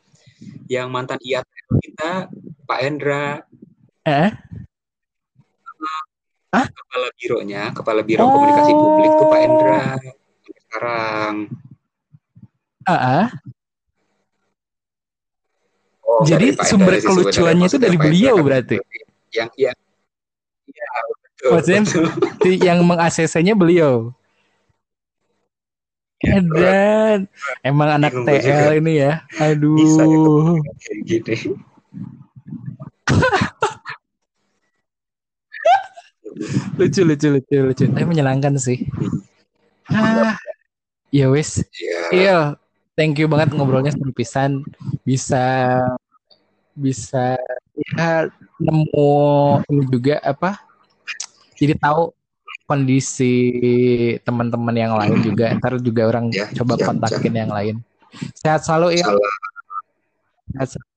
yang 0.70 0.89
mantan 0.93 1.18
IAT 1.20 1.47
kita 1.82 2.28
Pak 2.64 2.80
Endra 2.84 3.43
eh 4.07 4.30
ah 6.49 6.66
kepala 6.66 7.09
bironya 7.20 7.62
kepala 7.76 8.01
biro 8.01 8.24
oh. 8.24 8.30
komunikasi 8.32 8.72
publik 8.72 9.12
tuh 9.16 9.26
Pak 9.28 9.41
Endra 9.45 9.84
sekarang 10.68 11.34
ah 12.89 12.93
uh 12.93 13.28
Oh, 16.09 16.24
Jadi 16.24 16.57
sumber 16.64 16.97
kelucuannya 17.05 17.68
itu 17.68 17.76
dari 17.76 18.01
beliau 18.01 18.41
berarti. 18.41 18.80
Yang 19.28 19.51
yang 19.61 19.76
ya, 20.64 20.89
betul, 21.20 21.51
Maksudnya 21.53 21.82
betul. 22.16 22.53
yang 22.64 22.78
mengaksesnya 22.80 23.53
beliau. 23.53 24.16
Dan 26.22 27.30
emang 27.62 27.88
anak 28.02 28.10
TL 28.10 28.82
ini 28.82 29.06
ya. 29.06 29.22
Aduh. 29.38 29.78
Bisa 29.78 30.02
gitu. 31.06 31.54
lucu 36.78 37.00
lucu 37.02 37.26
lucu 37.34 37.56
lucu. 37.62 37.84
Tapi 37.90 38.06
menyenangkan 38.06 38.58
sih. 38.58 38.86
Ah, 39.90 40.34
ya 41.14 41.30
wis. 41.30 41.62
Iya. 41.74 42.02
Yeah. 42.14 42.44
Thank 42.98 43.22
you 43.22 43.30
banget 43.30 43.54
ngobrolnya 43.54 43.94
sama 43.94 44.10
pisan. 44.10 44.66
Bisa 45.06 45.70
bisa 46.74 47.38
ya 47.94 48.26
nemu 48.58 49.14
ini 49.70 49.82
juga 49.86 50.18
apa? 50.26 50.58
Jadi 51.54 51.78
tahu 51.78 52.10
kondisi 52.68 53.32
teman-teman 54.20 54.76
yang 54.76 54.92
lain 54.92 55.24
juga 55.24 55.56
ntar 55.56 55.80
juga 55.80 56.12
orang 56.12 56.28
ya, 56.28 56.44
coba 56.52 56.76
siap, 56.76 56.86
kontakin 56.92 57.32
siap. 57.32 57.40
yang 57.40 57.50
lain. 57.50 57.76
Sehat 58.36 58.60
selalu 58.68 59.00
ya. 59.00 59.08
Sehat 60.52 60.68
selalu. 60.76 60.92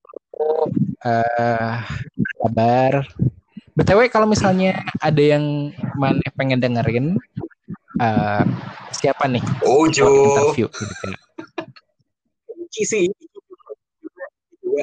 Uh, 1.01 1.76
kabar? 2.43 3.07
Btw 3.72 4.11
kalau 4.11 4.28
misalnya 4.28 4.84
ada 4.99 5.24
yang 5.24 5.72
mana 5.95 6.19
pengen 6.36 6.59
dengerin 6.59 7.15
uh, 8.03 8.43
siapa 8.91 9.32
nih? 9.32 9.43
Ojo. 9.63 10.11
Interview 10.11 10.67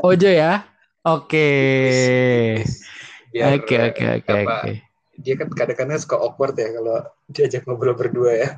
Ojo 0.01 0.29
ya? 0.33 0.65
Oke. 1.05 1.49
Oke 3.29 3.77
oke 3.77 4.05
oke 4.25 4.33
oke 4.33 4.88
dia 5.19 5.35
kan 5.35 5.51
kadang-kadang 5.51 5.99
suka 5.99 6.17
awkward 6.17 6.55
ya 6.55 6.71
kalau 6.71 7.03
diajak 7.31 7.67
ngobrol 7.67 7.99
berdua 7.99 8.33
ya. 8.35 8.49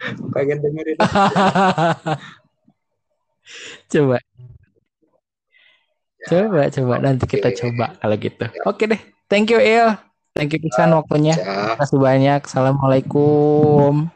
Pengen 0.34 0.58
dengerin. 0.64 0.96
coba. 3.90 4.16
Ya, 6.20 6.26
coba, 6.28 6.68
coba 6.68 6.94
nanti 7.00 7.24
kita 7.24 7.48
coba 7.56 7.96
kalau 7.96 8.16
gitu. 8.18 8.44
Ya. 8.50 8.62
Oke 8.68 8.84
deh. 8.90 9.00
Thank 9.30 9.54
you 9.54 9.60
Il. 9.62 9.94
Thank 10.34 10.54
you 10.54 10.60
Kisan 10.62 10.94
waktunya. 10.94 11.34
Terima 11.34 11.76
kasih 11.78 11.98
banyak. 11.98 12.40
Assalamualaikum. 12.46 14.10